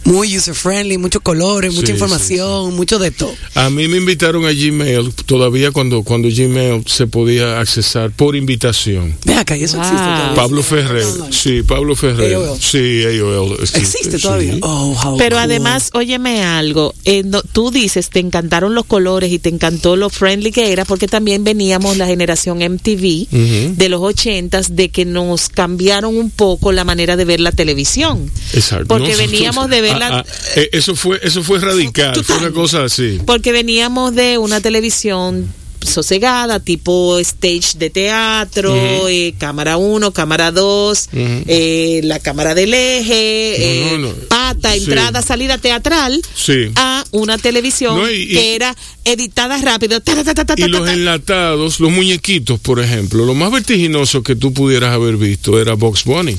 [0.05, 3.33] Muy user friendly, muchos colores, mucha Sí, información, mucho de todo.
[3.55, 9.15] A mí me invitaron a Gmail todavía cuando, cuando Gmail se podía accesar por invitación.
[9.25, 9.85] Ve acá, eso Wow.
[9.85, 10.33] existe todavía.
[10.35, 11.05] Pablo Ferrer.
[11.31, 12.35] Sí, Pablo Ferrer.
[12.35, 12.59] AOL.
[12.59, 13.57] Sí, AOL.
[13.61, 14.21] Existe sí.
[14.23, 14.57] todavía.
[14.61, 15.43] Oh, how Pero cool.
[15.43, 20.09] además, óyeme algo, eh, no- tú dices, te encantaron los colores y te encantó lo
[20.09, 23.75] friendly que era, porque también veníamos la generación MTV Ujú.
[23.75, 28.29] de los ochentas, de que nos cambiaron un poco la manera de ver la televisión.
[28.53, 28.87] Exacto.
[28.87, 30.17] Porque No, veníamos de ver ah, la...
[30.19, 30.25] ah,
[30.55, 33.19] eh, eso fue eso fue radical, fue una cosa así.
[33.25, 39.07] Porque veníamos de una televisión sosegada, tipo stage de teatro, Ujú.
[39.07, 41.21] eh, cámara 1, cámara 2, Ujú.
[41.47, 44.13] eh, la cámara del eje, No, eh, no, no.
[44.53, 44.77] Sí.
[44.85, 46.71] entrada, salida teatral, Sí.
[46.75, 48.75] a una televisión No, y- y- que era
[49.05, 49.99] editada rápido.
[50.01, 50.93] ta, ta, ta, Y los ta, ta.
[50.93, 56.03] enlatados, los muñequitos, por ejemplo, lo más vertiginoso que tú pudieras haber visto era Box
[56.03, 56.37] Bunny,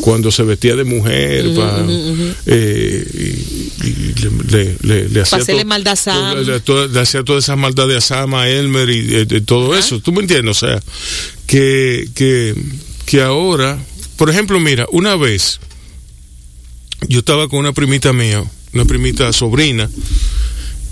[0.00, 1.84] cuando se vestía de mujer pa-
[2.46, 3.06] eh,
[3.82, 6.36] y, y le, le- le- le hacía hacerle to- maldad a Sam.
[6.44, 7.22] Le, le hacía
[7.86, 10.00] de a Sam, a Elmer y eh, de todo eso.
[10.00, 10.56] ¿Tú me entiendes?
[10.62, 10.80] O sea,
[11.46, 12.54] que, que,
[13.04, 13.78] que ahora,
[14.16, 15.60] por ejemplo, mira, una vez
[17.08, 19.88] yo estaba con una primita mía, una primita sobrina,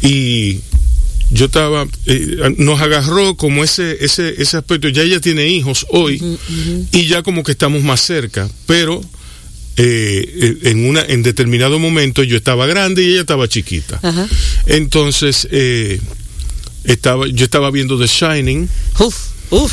[0.02, 0.60] y
[1.30, 6.22] yo estaba, eh, nos agarró como ese, ese, ese aspecto, ya ella tiene hijos hoy,
[6.92, 9.00] y ya como que estamos más cerca, pero
[9.76, 13.98] eh, eh, en una, en determinado momento yo estaba grande y ella estaba chiquita.
[14.02, 14.28] Ajá.
[14.66, 16.00] Entonces, eh,
[16.84, 18.68] estaba, yo estaba viendo The Shining,
[19.00, 19.16] Uf,
[19.50, 19.72] uf.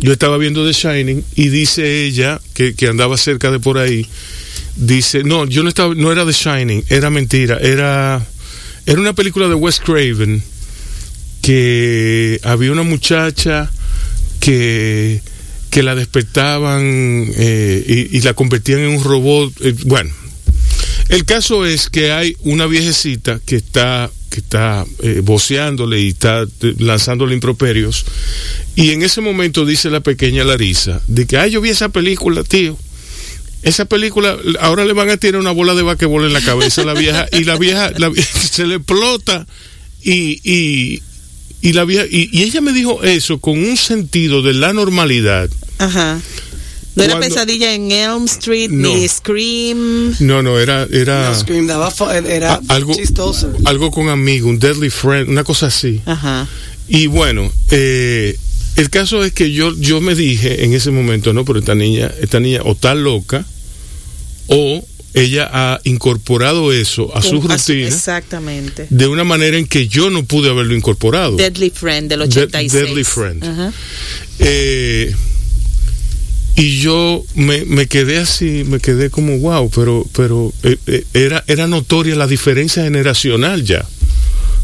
[0.00, 4.06] yo estaba viendo The Shining y dice ella que, que andaba cerca de por ahí,
[4.78, 8.24] dice, no, yo no estaba, no era The Shining, era mentira, era,
[8.86, 10.42] era una película de Wes Craven
[11.42, 13.70] que había una muchacha
[14.40, 15.20] que
[15.70, 16.82] que la despertaban
[17.36, 19.52] eh, y, la convertían en un robot.
[19.60, 20.10] eh, bueno,
[21.08, 26.42] el caso es que hay una viejecita que está que está eh, voceándole y está
[26.42, 28.04] eh, lanzándole improperios
[28.76, 32.44] y en ese momento dice la pequeña Larisa de que ay yo vi esa película
[32.44, 32.76] tío
[33.62, 36.84] esa película ahora le van a tirar una bola de basquetbol en la cabeza a
[36.84, 39.46] la vieja y la vieja, la vieja se le explota
[40.02, 41.02] y, y,
[41.60, 45.50] y la vieja y, y ella me dijo eso con un sentido de la normalidad
[45.78, 46.20] Ajá.
[46.94, 48.88] No era Cuando- pesadilla en Elm Street, No.
[48.88, 50.16] ni Scream.
[50.20, 51.92] no no era era No, Scream daba
[52.26, 53.52] era a- algo chistoso.
[53.66, 56.46] algo con amigo un deadly friend una cosa así Ajá.
[56.88, 58.38] Y bueno, eh,
[58.76, 62.12] el caso es que yo, yo me dije en ese momento, no, pero esta niña,
[62.20, 63.44] esta niña o está loca
[64.46, 68.86] o ella ha incorporado eso a su rutina Exactamente.
[68.90, 71.36] de una manera en que yo no pude haberlo incorporado.
[71.36, 72.72] Deadly Friend del De- 86.
[72.72, 73.44] Deadly Friend.
[74.38, 75.12] Eh,
[76.56, 81.42] y yo me, me quedé así, me quedé como wow, pero, pero eh, eh, era,
[81.46, 83.84] era notoria la diferencia generacional ya.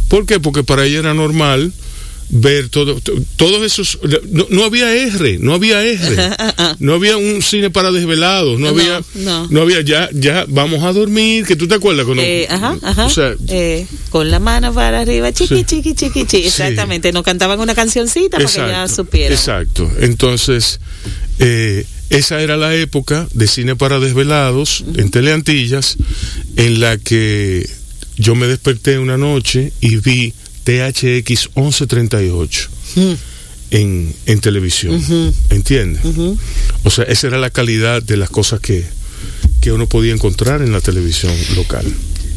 [0.08, 0.40] ¿Por qué?
[0.40, 1.72] Porque para ella era normal
[2.30, 3.98] ver todo, to- todos esos,
[4.30, 6.16] no, no había R, no había R,
[6.80, 9.02] no había un cine para desvelados, no, No, había,
[9.50, 9.60] no.
[9.60, 13.06] había ya, ya vamos a dormir, que tú te acuerdas cuando, Eh, ajá, ajá.
[13.06, 15.64] o sea, Eh, con la mano para arriba, chiqui, Sí.
[15.64, 16.46] chiqui, chiqui, chiqui.
[16.46, 17.12] Exactamente.
[17.12, 19.32] Nos cantaban una cancioncita para que ya supieran.
[19.32, 19.90] Exacto.
[20.00, 20.80] Entonces,
[21.38, 25.96] eh, esa era la época de cine para desvelados en Teleantillas,
[26.56, 27.68] en la que
[28.16, 30.32] yo me desperté una noche y vi
[30.64, 33.12] THX 1138 Mm.
[33.70, 35.02] en, en televisión.
[35.50, 36.02] ¿Entiendes?
[36.84, 38.84] O sea, esa era la calidad de las cosas que,
[39.60, 41.84] que uno podía encontrar en la televisión local.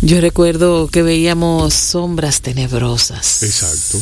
[0.02, 3.44] Yo recuerdo que veíamos sombras tenebrosas.
[3.44, 4.00] Exacto.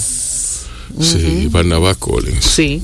[1.02, 2.44] Sí, Barnabas Collins.
[2.46, 2.82] Sí.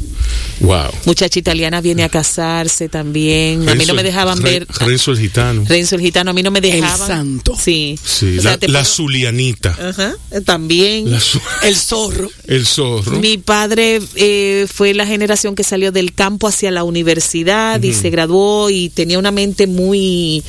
[0.61, 0.91] Wow.
[1.05, 3.67] Muchacha italiana viene a casarse también.
[3.67, 4.67] a mí no me dejaban Re- ver.
[4.79, 5.63] Renzo el gitano.
[5.67, 7.07] Renzo el gitano, a mí no me dejaban.
[7.07, 7.55] santo.
[7.59, 7.97] Sí.
[8.03, 9.69] Sí, O sea, la, la puedo- Zulianita.
[9.89, 11.11] Ajá, eh, también.
[11.11, 12.29] La Zu- El zorro.
[12.47, 13.19] el zorro.
[13.19, 18.09] Mi padre eh, fue la generación que salió del campo hacia la universidad y se
[18.11, 20.43] graduó y tenía una mente muy,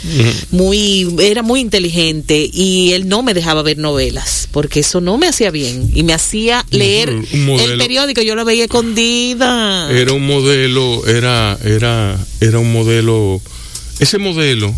[0.51, 5.27] muy, era muy inteligente y él no me dejaba ver novelas porque eso no me
[5.29, 7.27] hacía bien y me hacía leer un
[7.61, 8.23] el periódico.
[8.23, 9.91] Yo lo veía escondida.
[9.91, 13.41] Era un modelo, era, era, era un modelo.
[13.99, 14.75] Ese modelo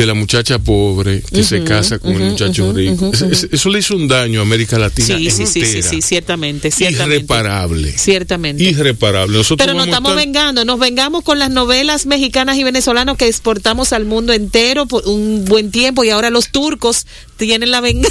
[0.00, 3.10] de la muchacha pobre que se casa con el muchacho rico.
[3.52, 5.88] Eso le hizo un daño a América Latina sí, sí, sí, sí, entera.
[5.90, 7.16] sí, ciertamente, ciertamente.
[7.16, 7.92] Irreparable.
[7.98, 8.62] Ciertamente.
[8.64, 9.36] Irreparable.
[9.36, 13.26] Nosotros Pero nos estamos estar- vengando, nos vengamos con las novelas mexicanas y venezolanas que
[13.28, 18.10] exportamos al mundo entero por un buen tiempo y ahora los turcos tienen la venganza.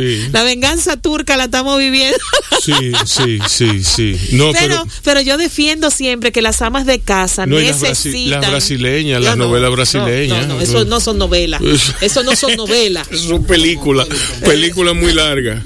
[0.00, 0.28] Sí.
[0.32, 2.16] La venganza turca la estamos viviendo.
[2.62, 2.72] Sí,
[3.04, 4.16] sí, sí, sí.
[4.32, 7.80] No, pero, pero, pero yo defiendo siempre que las amas de casa No, y las
[7.82, 10.46] brasi- necesitan las brasileñas, las No, no, novelas no, brasileñas.
[10.48, 11.60] No, no, eso no son novelas.
[12.00, 13.06] Eso- no son novelas.
[13.10, 14.06] es una película,
[14.44, 15.62] película muy larga.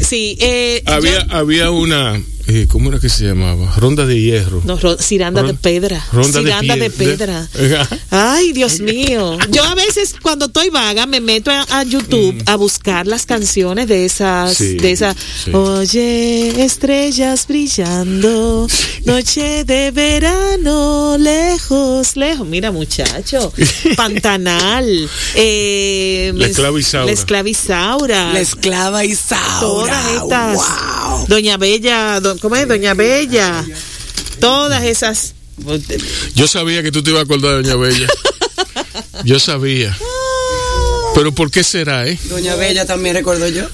[0.00, 2.20] Sí, eh, Había, yo- había una,
[2.50, 3.72] eh, ¿cómo era que se llamaba?
[3.76, 4.60] Ronda de hierro.
[4.64, 6.04] No, ro- Ciranda de Pedra.
[6.12, 7.48] Ronda de Ciranda de, de- Pedra.
[8.10, 9.38] Ay, Dios mío.
[9.50, 13.88] Yo a veces cuando estoy vaga me meto a, a YouTube a buscar las canciones
[13.88, 15.14] de esas, Sí, de esa.
[15.14, 15.50] sí.
[15.52, 18.66] Oye, estrellas brillando
[19.04, 22.46] Noche de verano, lejos, lejos.
[22.46, 23.52] Mira, muchacho.
[23.96, 25.08] Pantanal.
[25.34, 27.06] Eh, La esclava Isaura.
[27.06, 28.32] La esclava Isaura.
[28.32, 29.60] La esclava Isaura.
[29.60, 30.56] Todas estas.
[30.56, 31.26] Wow.
[31.28, 32.66] Doña Bella, do- ¿cómo es?
[32.68, 33.64] Doña Bella.
[34.40, 35.34] Todas esas.
[36.34, 38.06] Yo sabía que tú te ibas a acordar de Doña Bella.
[39.24, 39.96] Yo sabía.
[41.14, 42.18] Pero ¿por qué será, eh?
[42.28, 43.64] Doña Bella también recuerdo yo.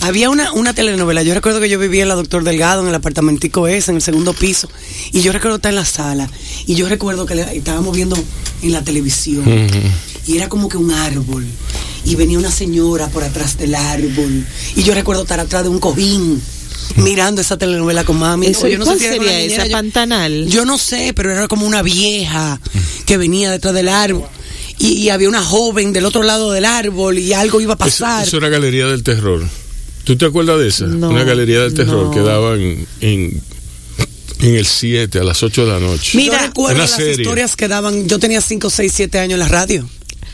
[0.00, 2.94] Había una, una telenovela, yo recuerdo que yo vivía en la Doctor Delgado, en el
[2.94, 4.68] apartamentico ese, en el segundo piso,
[5.12, 6.28] y yo recuerdo estar en la sala,
[6.66, 8.16] y yo recuerdo que le- estábamos viendo
[8.62, 9.44] en la televisión,
[10.26, 11.44] y era como que un árbol,
[12.04, 14.44] y venía una señora por atrás del árbol,
[14.74, 16.42] y yo recuerdo estar atrás de un cojín,
[16.96, 18.48] mirando esa telenovela con mami.
[18.48, 19.66] Eso, yo no ¿Cuál sé si sería esa?
[19.66, 20.46] yo- Pantanal.
[20.48, 22.60] Yo no sé, pero era como una vieja
[23.06, 24.24] que venía detrás del árbol.
[24.78, 28.04] Y, y había una joven del otro lado del árbol y algo iba a eso,
[28.04, 28.26] pasar.
[28.26, 29.46] eso era Galería del Terror.
[30.04, 30.86] ¿Tú te acuerdas de esa?
[30.86, 32.10] No, Una Galería del Terror no.
[32.10, 32.58] que daban
[33.00, 33.40] en,
[34.40, 36.16] en el 7 a las 8 de la noche.
[36.18, 37.12] Mira, yo recuerdo las serie.
[37.22, 39.88] historias que daban, yo tenía 5, 6, 7 años en la radio,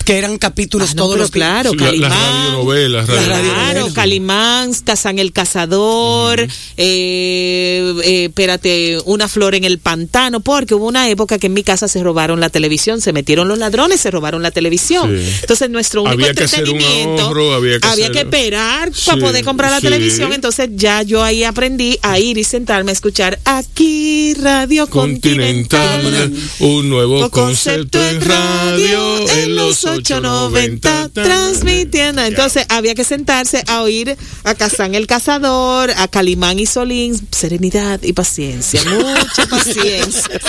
[0.09, 2.11] que eran capítulos Ah, no, todos pero los claro, Sí, la- las Calimán.
[2.12, 3.72] radionovelas, Las radio- radionovelas.
[3.74, 10.86] Claro, Calimán, Cazán el Cazador, eh, eh, espérate, una flor en el pantano, porque hubo
[10.86, 14.11] una época que en mi casa se robaron la televisión, se metieron los ladrones, se
[14.11, 15.14] robaron la televisión.
[15.14, 15.30] Sí.
[15.42, 19.18] Entonces nuestro único Había que hacer un entretenimiento ahorro, había que hacer- esperar Sí, para
[19.20, 19.86] poder comprar la sí.
[19.88, 26.02] televisión, entonces ya yo ahí aprendí a ir y sentarme a escuchar aquí Radio Continental.
[26.02, 32.22] Continental, un nuevo concepto en radio en los 890 transmitiendo.
[32.22, 38.03] Entonces había que sentarse a oír a Kazán el Cazador, a Calimán y Solín, serenidad
[38.03, 40.40] y paciencia, mucha paciencia.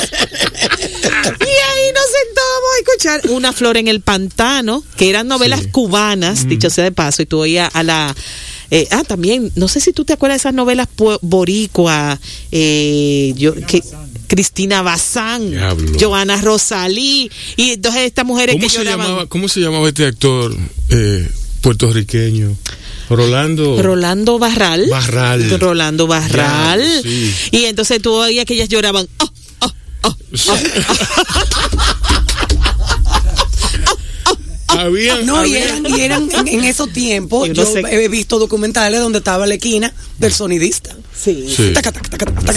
[1.40, 6.48] Y ahí nos sentábamos a escuchar Una flor en el pantano, que eran novelas cubanas,
[6.48, 8.16] dicho sea de paso, y tú oías a la...
[8.72, 10.88] eh, ah, también, no sé si tú te acuerdas de esas novelas
[11.22, 12.20] boricua,
[12.52, 13.82] eh, yo, que,
[14.30, 15.52] Cristina Bazán.
[16.00, 19.06] Joana Rosalí, y entonces estas mujeres ¿Cómo que se, lloraban.
[19.08, 20.56] llamaba, ¿Cómo se llamaba este actor
[20.90, 21.28] eh,
[21.62, 22.56] puertorriqueño?
[23.10, 23.82] Rolando.
[23.82, 24.88] Rolando Barral.
[24.90, 25.60] Barral.
[25.60, 26.80] Rolando Barral.
[26.82, 27.34] Ya, sí.
[27.52, 29.08] Y entonces tú oías que ellas lloraban.
[29.20, 29.74] "Oh, oh,
[30.04, 30.16] oh".
[34.68, 38.04] Habían, No, y eran, y eran en, en esos tiempos, Yo no yo sé.
[38.06, 40.96] he visto documentales donde estaba la esquina del sonidista.
[41.22, 41.46] Sí.
[41.48, 41.74] Sí.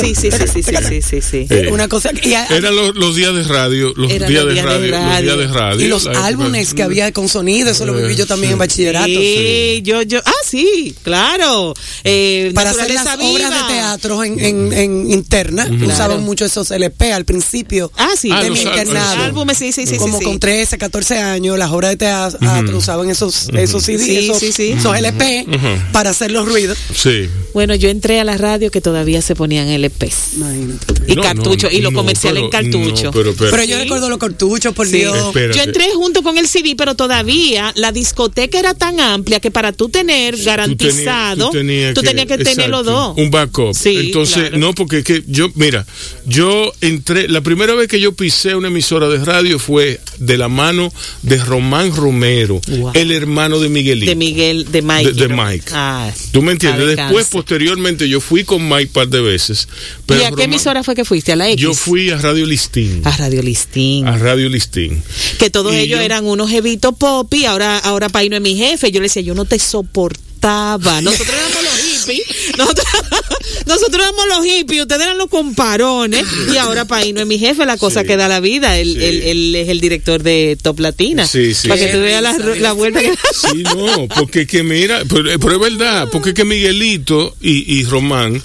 [0.01, 1.47] Sí, sí, sí, sí, sí, taca, sí, sí, sí.
[1.51, 4.35] Eh, Una cosa y, a- Eran los, los días de radio, los días los de
[4.35, 5.37] días de radio, los radio.
[5.37, 5.85] días de radio.
[5.85, 8.53] y los época- álbumes que había con sonido, eso lo viví yo también Sí.
[8.53, 9.07] en bachillerato.
[9.07, 11.75] Sí, yo, yo, ah, sí, claro.
[12.05, 15.87] Eh, Para hacer las obras de teatro en, en, en interna, Claro.
[15.87, 18.31] usaban mucho esos LP al principio Ah, sí.
[18.33, 19.23] Ah, de mi internado.
[19.25, 19.97] álbumes, sí, sí, sí.
[19.97, 20.39] como sí, con sí.
[20.39, 24.73] 13, 14 años, las obras de teatro usaban esos, esos CD, Sí, esos, sí, sí.
[24.79, 25.47] esos LP
[25.93, 26.79] para hacer los ruidos.
[26.95, 27.29] Sí.
[27.55, 30.35] Bueno, yo entré a la radio que todavía se ponían LPs.
[30.37, 30.87] Imagínate.
[31.09, 33.05] Y No, cartucho, no, y los no, comerciales en cartucho.
[33.05, 33.83] no, pero, pero- Pero yo Sí.
[33.83, 34.99] recuerdo los cartuchos, por Sí.
[34.99, 35.17] Dios.
[35.29, 35.59] Espérate.
[35.59, 39.73] Yo entré junto con el CD, pero todavía la discoteca era tan amplia que para
[39.73, 43.15] tú tener garantizado, tú tenías, tenías que, tener los dos.
[43.17, 43.75] Un backup.
[43.75, 44.59] Sí, Entonces, claro.
[44.59, 45.87] no, porque es que yo, mira,
[46.27, 50.49] yo entré, la primera vez que yo pisé una emisora de radio fue de la
[50.49, 50.93] mano
[51.23, 52.93] de Román Romero, Wow.
[52.95, 54.11] el hermano de Miguelito.
[54.11, 55.13] De Miguel, de Mike.
[55.13, 55.65] De- de Mike.
[55.73, 56.97] Ah, ¿Tú me entiendes?
[56.97, 59.69] Después, posteriormente, yo fui con Mike un par de veces.
[60.07, 61.33] Pero ¿Y a qué emisora fue que fuiste?
[61.33, 61.61] ¿A la X?
[61.63, 63.03] Yo fui a Radio Listín.
[63.05, 64.07] A Radio Listín.
[64.07, 65.03] A Radio Listín.
[65.39, 68.91] que todos Y ellos yo- eran unos jevitos popi, ahora, ahora Paino es mi jefe.
[68.91, 71.01] Yo le decía, yo no te soportaba.
[71.01, 71.62] Nosotros éramos
[72.07, 72.57] hippies.
[72.59, 72.87] Nosotros,
[73.67, 76.25] nosotros éramos los hippies, ustedes eran los comparones.
[76.53, 78.07] Y ahora Paino es mi jefe, la cosa Sí.
[78.07, 78.79] que da la vida.
[78.79, 79.05] Él, Sí.
[79.05, 81.27] él- él es el director de Top Latina.
[81.27, 81.69] Sí, sí.
[81.69, 85.55] Para que tú veas la, la vuelta que Sí, no, porque que mira, pero, pero
[85.55, 88.43] es verdad, porque que Miguelito y, y Román,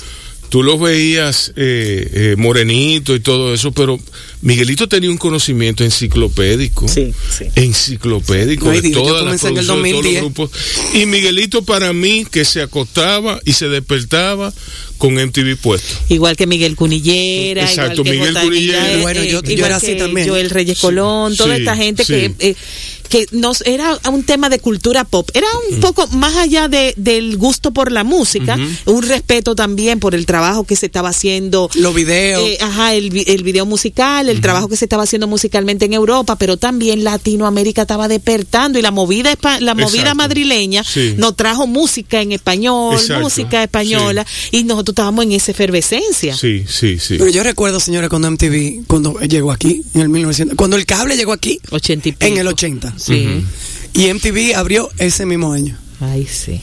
[0.50, 4.00] tú los veías eh, eh, morenito y todo eso, pero
[4.42, 6.88] Miguelito tenía un conocimiento enciclopédico.
[6.88, 7.46] Sí, sí.
[7.56, 10.22] Enciclopédico de todas las en el de todos los 2010.
[10.22, 10.52] grupos.
[10.94, 14.54] Y Miguelito para mí que se acostaba y se despertaba
[14.98, 15.96] con MTV puesto.
[16.10, 18.34] Igual que Miguel Cunillera, Exacto, igual que Miguel.
[18.44, 18.84] Cunillera.
[18.84, 20.28] Miguel, Bueno, yo- yo igual era así que también.
[20.28, 22.14] Joel Reyes Colón, toda sí, esta gente sí.
[22.14, 22.56] que eh,
[23.08, 27.38] que nos era un tema de cultura pop, era un poco más allá de, del
[27.38, 31.94] gusto por la música, un respeto también por el trabajo que se estaba haciendo Los
[31.96, 32.42] videos.
[32.44, 35.94] eh, ajá, el, vi- el video musical, el trabajo que se estaba haciendo musicalmente en
[35.94, 40.16] Europa, pero también Latinoamérica estaba despertando y la movida espa- la movida Exacto.
[40.18, 41.16] madrileña Sí.
[41.18, 43.24] nos trajo música en español, Exacto.
[43.24, 46.36] música española y nosotros estábamos en esa efervescencia.
[46.36, 47.16] Sí, sí, sí.
[47.18, 51.16] Pero yo recuerdo, señora, cuando MTV, cuando llegó aquí, en el 1900, cuando el cable
[51.18, 52.26] llegó aquí, 80 y pico.
[52.26, 52.94] en el 80.
[52.98, 53.44] Sí.
[53.94, 55.78] Y MTV abrió ese mismo año.
[56.00, 56.60] Ay, sí.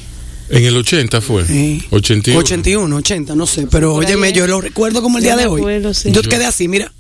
[0.51, 1.47] En el 80 fue.
[1.47, 1.83] Sí.
[1.91, 2.39] 81.
[2.39, 5.45] 81, 80, no sé, pero Por óyeme, yo lo recuerdo como el Yo día de
[5.45, 5.61] me hoy.
[5.61, 6.11] acuerdo, sí.
[6.13, 6.93] Yo Yo- quedé así, mira.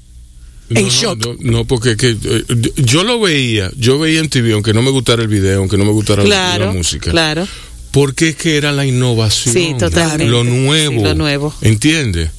[0.70, 1.18] No, en no, shock.
[1.26, 2.44] No, no, porque que, eh,
[2.76, 5.84] yo lo veía, yo veía en TV, aunque no me gustara el video, aunque no
[5.84, 7.10] me la- Claro, la música.
[7.10, 7.46] claro.
[7.90, 9.54] Porque es que era la innovación.
[9.54, 10.26] Sí, totalmente.
[10.26, 10.96] Lo nuevo.
[10.98, 11.54] Sí, lo nuevo.
[11.60, 12.30] ¿Entiendes?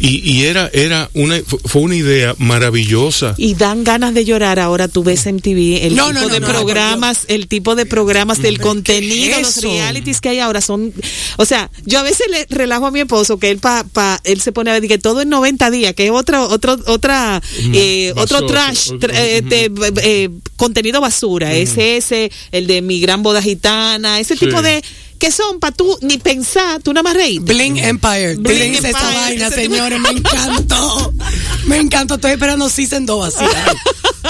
[0.00, 3.34] Y, y era, era una, fue una idea maravillosa.
[3.36, 4.58] Y dan ganas de llorar.
[4.58, 7.74] Ahora tú ves en TV el No, tipo no, no, de no, programas, el tipo
[7.74, 10.92] de programas del contenido, ¿qué es los realities que hay ahora son,
[11.36, 14.40] o sea, yo a veces le relajo a mi esposo que él pa, pa- él
[14.40, 17.42] se pone a ver que todo en 90 días, que es otro otro otra
[17.74, 19.70] eh, otro trash, tra- eh, de-
[20.02, 24.46] eh, contenido basura, ese ese el de mi gran boda gitana, ese Sí.
[24.46, 24.82] tipo de
[25.20, 27.52] que son para tú ni pensar, tú nada más reírte.
[27.52, 28.36] Bling Empire.
[28.36, 30.00] Bling Bling esa Empire, vaina, señores.
[30.00, 31.12] Me encantó.
[31.66, 32.14] Me encantó.
[32.14, 33.44] Estoy esperando Season 2 así.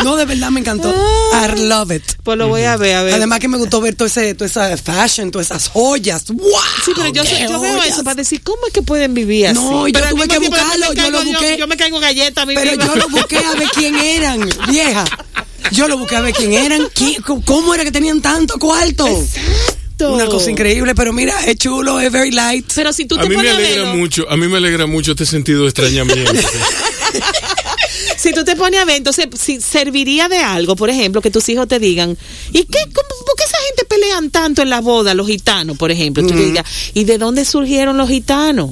[0.05, 0.93] No, de verdad me encantó.
[0.93, 2.03] I love it.
[2.25, 3.15] Pues lo voy a ver, a ver.
[3.15, 6.25] Además que me gustó ver todo ese, toda esa fashion, todas esas joyas.
[6.27, 6.51] ¡Wow!
[6.85, 9.55] Sí, pero yo, ¡Qué yo veo eso para decir, ¿cómo es que pueden vivir así?
[9.55, 11.57] No, yo Pero tuve que buscarlo, yo lo busqué.
[11.57, 12.87] Yo, me caigo galleta mí Pero misma.
[12.87, 15.05] yo lo busqué a ver quién eran, vieja.
[15.71, 16.89] Yo lo busqué a ver quién eran.
[16.93, 19.07] quién- ¿Cómo era que tenían tanto cuarto?
[20.09, 22.67] Una cosa increíble, pero mira, es chulo, es very light.
[22.75, 24.87] Pero si tú A te mí me a alegra verlo, mucho, a mí me alegra
[24.87, 26.33] mucho este sentido de extrañamiento.
[28.17, 31.49] si tú te pones a ver, entonces si serviría de algo, por ejemplo, que tus
[31.49, 32.17] hijos te digan,
[32.53, 35.91] ¿y qué, cómo- por qué esa gente pelean tanto en la boda, los gitanos, por
[35.91, 36.27] ejemplo?
[36.27, 38.71] Tú digas, ¿y de dónde surgieron los gitanos?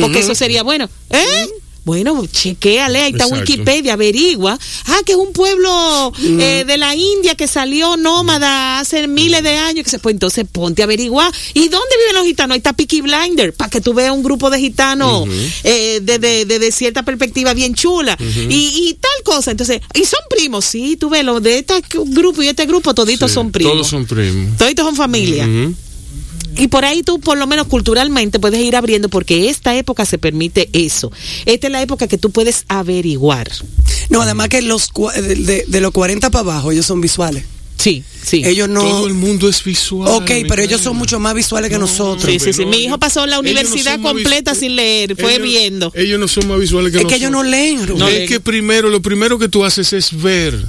[0.00, 1.48] Porque eso sería bueno, ¿eh?
[1.84, 3.50] Bueno, chequéale, ahí está Exacto.
[3.52, 4.58] Wikipedia, averigua.
[4.86, 9.56] Ah, que es un pueblo eh, de la India que salió nómada hace miles de
[9.56, 9.84] años.
[9.84, 11.32] Que se, pues entonces ponte a averiguar.
[11.54, 12.54] ¿Y dónde viven los gitanos?
[12.54, 15.26] Ahí está Peaky Blinder, para que tú veas un grupo de gitanos
[15.64, 18.16] eh, de, de- de- de cierta perspectiva bien chula.
[18.20, 19.50] y, y tal cosa.
[19.50, 23.30] Entonces, y son primos, sí, tú ves, los de este grupo y este grupo, toditos
[23.30, 23.72] Sí, son primos.
[23.72, 24.56] Todos son primos.
[24.58, 25.46] Toditos son familia.
[26.56, 30.18] Y por ahí tú, por lo menos culturalmente, puedes ir abriendo porque esta época se
[30.18, 31.10] permite eso.
[31.46, 33.50] Esta es la época que tú puedes averiguar.
[34.08, 37.44] No, además que los de, de- de los 40 para abajo, ellos son visuales.
[37.76, 38.42] Sí, sí.
[38.44, 38.82] Ellos no.
[38.82, 40.06] Todo el mundo es visual.
[40.22, 42.30] Ok, pero ellos son mucho más visuales que nosotros.
[42.30, 42.64] Sí, sí, sí.
[42.66, 45.92] no, Mi hijo pasó la no universidad completa sin leer, fue ellos- viendo.
[45.94, 47.20] Ellos no son más visuales que Es que nosotros.
[47.20, 47.98] ellos no leen, Rubén.
[47.98, 48.28] No es leen.
[48.28, 50.62] que primero, lo primero que tú haces es ver.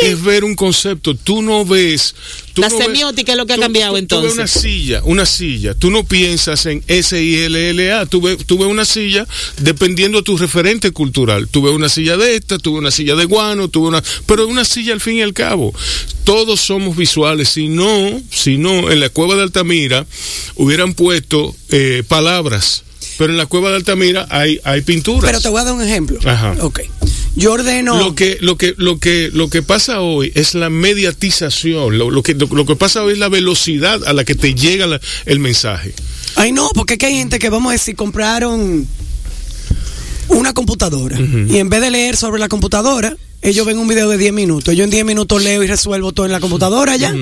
[0.00, 1.14] Es ver un concepto.
[1.14, 2.14] Tú no ves.
[2.54, 4.42] tú La no ves- semiótica es lo que ha tú- cambiado, tú- Tú ves una
[4.44, 4.62] entonces.
[4.62, 5.74] silla, una silla.
[5.74, 8.06] Tú no piensas en S-I-L-L-A.
[8.06, 9.26] Tú ves, tú ves una silla
[9.58, 11.48] dependiendo de tu referente cultural.
[11.48, 14.02] Tú ves una silla de esta, tú ves una silla de guano, tú ves una.
[14.26, 15.74] Pero una silla al fin y al cabo.
[16.24, 17.48] Todos somos visuales.
[17.50, 20.06] Si no, si no, en la cueva de Altamira
[20.56, 22.84] hubieran puesto eh, palabras.
[23.18, 25.22] Pero en la cueva de Altamira hay, hay pinturas.
[25.24, 26.18] Pero te voy a dar un ejemplo.
[26.24, 26.56] Ajá.
[26.60, 26.80] Ok.
[27.34, 27.96] Yo ordeno.
[27.98, 31.96] Lo que, lo que, lo que, lo que pasa hoy es la mediatización.
[31.98, 34.54] Lo, lo que, lo, lo que pasa hoy es la velocidad a la que te
[34.54, 35.94] llega la- el mensaje.
[36.36, 38.86] Ay, no, porque es que hay gente que, vamos a decir, compraron
[40.28, 44.18] una computadora y en vez de leer sobre la computadora, ellos ven un video de
[44.18, 44.74] 10 minutos.
[44.76, 47.14] Yo en 10 minutos leo y resuelvo todo en la computadora ya.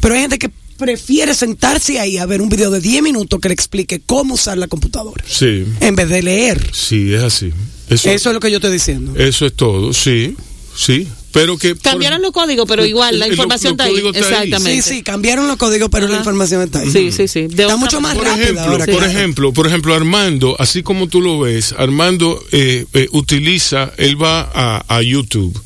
[0.00, 3.48] Pero hay gente que prefiere sentarse ahí a ver un video de 10 minutos que
[3.48, 6.70] le explique cómo usar la computadora Sí, en vez de leer.
[6.72, 7.52] sí, es así.
[7.88, 9.14] Eso, Eso es lo que yo estoy diciendo.
[9.16, 10.34] eso es todo, sí,
[10.76, 11.06] sí.
[11.32, 11.74] Pero que.
[11.74, 14.06] por- Cambiaron los códigos, pero igual la el- información los está ahí.
[14.06, 14.44] está ahí.
[14.48, 14.82] Exactamente.
[14.82, 16.90] Sí, sí, cambiaron los códigos, pero la información está ahí.
[16.90, 17.46] Sí, sí, sí.
[17.46, 18.86] De Está mucho más Por rápido ejemplo, ahora.
[18.86, 24.20] por ejemplo, por ejemplo, Armando, así como tú lo ves, Armando eh, eh, utiliza, él
[24.20, 25.60] va a, a YouTube.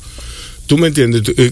[0.67, 1.23] ¿Tú me entiendes?
[1.37, 1.51] Eh,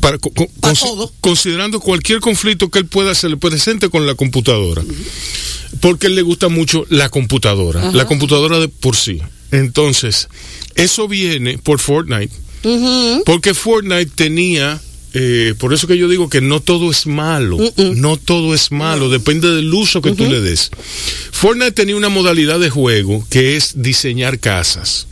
[0.00, 1.12] para, co- co- Pa' consi- todo.
[1.20, 4.82] considerando cualquier conflicto que él pueda se le presente con la computadora.
[5.80, 9.20] Porque él le gusta mucho la computadora, la computadora de por sí.
[9.52, 10.28] Entonces,
[10.74, 12.34] eso viene por Fortnite.
[13.24, 14.80] Porque Fortnite tenía,
[15.14, 19.08] eh, por eso que yo digo que no todo es malo, no todo es malo,
[19.10, 20.70] depende del uso que tú le des.
[21.32, 25.06] Fortnite tenía una modalidad de juego que es diseñar casas.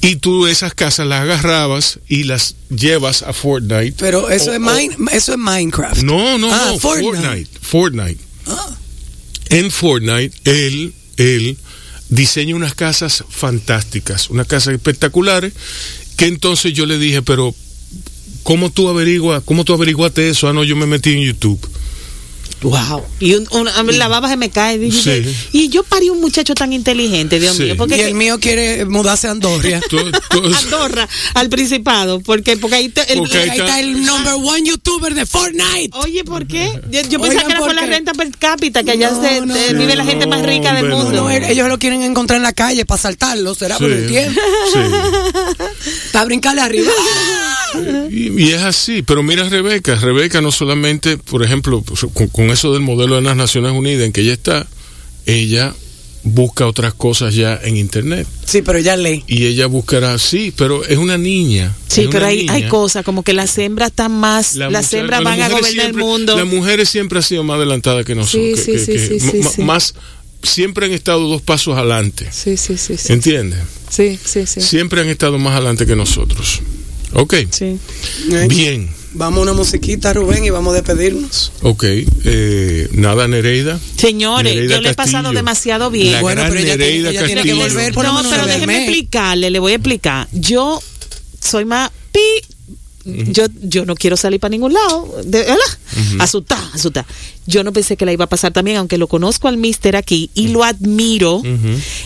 [0.00, 3.94] Y tú esas casas las agarrabas y las llevas a Fortnite.
[3.98, 6.02] Pero eso, O- es, o- Mine- eso es Minecraft.
[6.02, 7.20] no, no, Ah, no, Fortnite.
[7.20, 7.50] Fortnite.
[7.60, 8.20] Fortnite.
[8.46, 8.76] Ah.
[9.50, 11.58] En Fortnite, él, él
[12.10, 15.54] diseña unas casas fantásticas, unas casas espectaculares,
[16.16, 17.54] que entonces yo le dije, pero
[18.42, 20.48] ¿cómo tú averiguas, cómo tú averiguaste eso?
[20.48, 21.60] Ah, no, yo me metí en YouTube.
[22.62, 23.02] Wow.
[23.20, 24.78] Y un- un- a mí la baba se me cae.
[24.78, 25.34] Dije, Sí.
[25.52, 27.62] Y yo parí un muchacho tan inteligente, Dios Sí.
[27.64, 27.74] mío.
[27.76, 29.80] Porque Y el mío quiere mudarse a Andorra.
[30.58, 32.20] Andorra, al Principado.
[32.20, 35.90] Porque, porque ahí te- el- Porque Ahí está- está el number one youtuber de Fortnite.
[35.94, 36.70] Oye, ¿por qué?
[36.90, 39.40] Yo, yo pensaba que era por ¿por la renta per cápita, que allá No, se,
[39.40, 41.12] no, no, vive la gente más rica del hombre, mundo.
[41.12, 41.30] No, no.
[41.30, 44.40] él- ellos lo quieren encontrar en la calle para saltarlo, será por el tiempo.
[44.72, 44.78] Sí.
[46.12, 46.90] Para brincarle arriba.
[48.10, 51.82] Y, y es así, pero mira a Rebeca, Rebeca no solamente, por ejemplo,
[52.14, 54.66] con, con eso del modelo de las Naciones Unidas en que ella está,
[55.26, 55.74] ella
[56.22, 58.26] busca otras cosas ya en internet.
[58.44, 59.24] Sí, pero ya lee.
[59.26, 61.74] Y ella buscará, sí, pero es una niña.
[61.88, 65.22] Sí, pero hay, hay cosas como que las hembras están más, La las mujer- hembras
[65.24, 66.36] van a gobernar el mundo.
[66.36, 68.60] Las mujeres siempre han sido más adelantadas que nosotros.
[68.60, 69.62] Sí, que- sí, que- sí, que.
[69.64, 69.94] Más,
[70.42, 72.28] siempre han estado dos pasos adelante.
[72.32, 73.12] Sí, sí, sí, sí.
[73.12, 73.60] ¿Entiendes?
[73.88, 74.60] Sí, sí, sí.
[74.60, 76.60] Siempre han estado más adelante que nosotros.
[77.14, 77.34] Ok.
[77.50, 77.78] Sí.
[78.48, 78.88] Bien.
[79.12, 81.52] Vamos a una musiquita, Rubén, y vamos a despedirnos.
[81.62, 81.82] Ok.
[82.24, 83.78] Eh, nada, Nereida.
[83.96, 85.36] Señores, Nereida yo le he pasado Castillo.
[85.38, 86.12] demasiado bien.
[86.12, 89.50] La Bueno, gran pero ella tiene- Nereida ella tiene que volver No, pero déjeme explicarle,
[89.50, 90.28] le voy a explicar.
[90.32, 90.80] Yo
[91.40, 92.20] soy más pi.
[93.04, 95.56] Yo, yo no quiero salir para ningún lado, de, ¿verdad?
[96.18, 97.06] Asustada, asustada.
[97.46, 100.30] Yo no pensé que la iba a pasar también, aunque lo conozco al mister aquí
[100.34, 101.42] y lo admiro.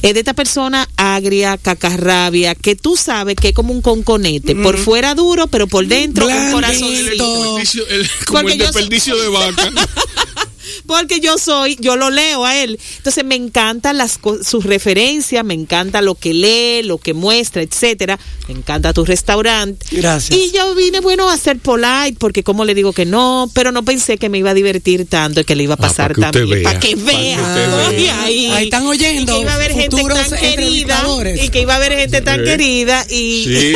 [0.03, 4.55] Es de esta persona agria, cacarrabia, que tú sabes que es como un conconete.
[4.55, 6.55] Por fuera duro, pero por dentro un Blandito.
[6.57, 7.59] corazoncito.
[7.59, 9.71] Desperdicio- el- como Porque el soy- desperdicio de vaca.
[10.87, 12.79] Porque yo soy, yo lo leo a él.
[12.99, 17.63] Entonces me encantan las co- sus referencias, me encanta lo que lee, lo que muestra,
[17.63, 18.19] etcétera.
[18.49, 19.85] Me encanta tu restaurante.
[19.91, 20.39] Gracias.
[20.39, 23.85] Y yo vine, bueno, a ser polite, porque como le digo que no, pero no
[23.85, 26.31] pensé que me iba a divertir tanto y que le iba a Ah, pasar para
[26.31, 26.63] que usted también.
[26.63, 27.39] vea, Para que que vea.
[27.41, 28.23] usted Oye, vea.
[28.23, 28.47] ahí.
[28.51, 31.05] Ahí están oyendo Y que iba a haber gente futuros tan querida.
[31.43, 33.05] Y que iba a haber gente tan querida.
[33.11, 33.75] Y Sí,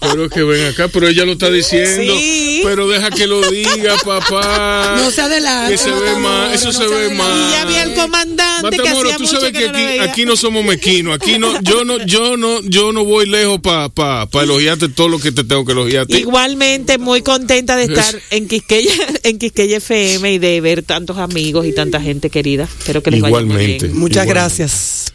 [0.00, 2.14] pero que ven acá, pero ella lo está diciendo.
[2.16, 2.60] Sí.
[2.64, 4.94] Pero deja que lo diga, papá.
[4.98, 7.28] No se adelante, Que se ve Matamoro, más, eso no se se ve más.
[7.28, 10.02] Y ya vi al comandante que hacía tú mucho sabes que que no aquí, veía.
[10.04, 13.88] aquí no somos mequinos, aquí no, yo no, yo no, yo no voy lejos para
[13.88, 16.16] pa, pa elogiarte todo lo que te tengo que elogiar a ti.
[16.18, 21.66] Igualmente muy contenta de estar en Quisqueya, en Quisqueya FM y de ver tantos amigos
[21.66, 22.64] y tanta gente querida.
[22.78, 23.86] Espero que les vaya muy Igualmente.
[23.86, 23.98] bien.
[23.98, 24.28] Muchas Igual.
[24.38, 25.12] gracias.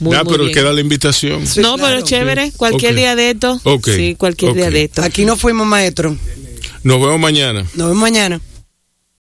[0.00, 0.54] Muy, Ya, muy pero bien.
[0.54, 1.44] queda la invitación.
[1.46, 1.94] Sí, no, claro.
[1.96, 2.96] pero chévere, cualquier Ok.
[2.98, 3.60] día de esto.
[3.64, 3.88] Ok.
[3.96, 4.72] Sí, cualquier día Ok.
[4.72, 5.02] de esto.
[5.02, 6.16] Aquí nos fuimos, maestro.
[6.84, 7.62] Nos vemos mañana.
[7.74, 8.40] Nos vemos mañana.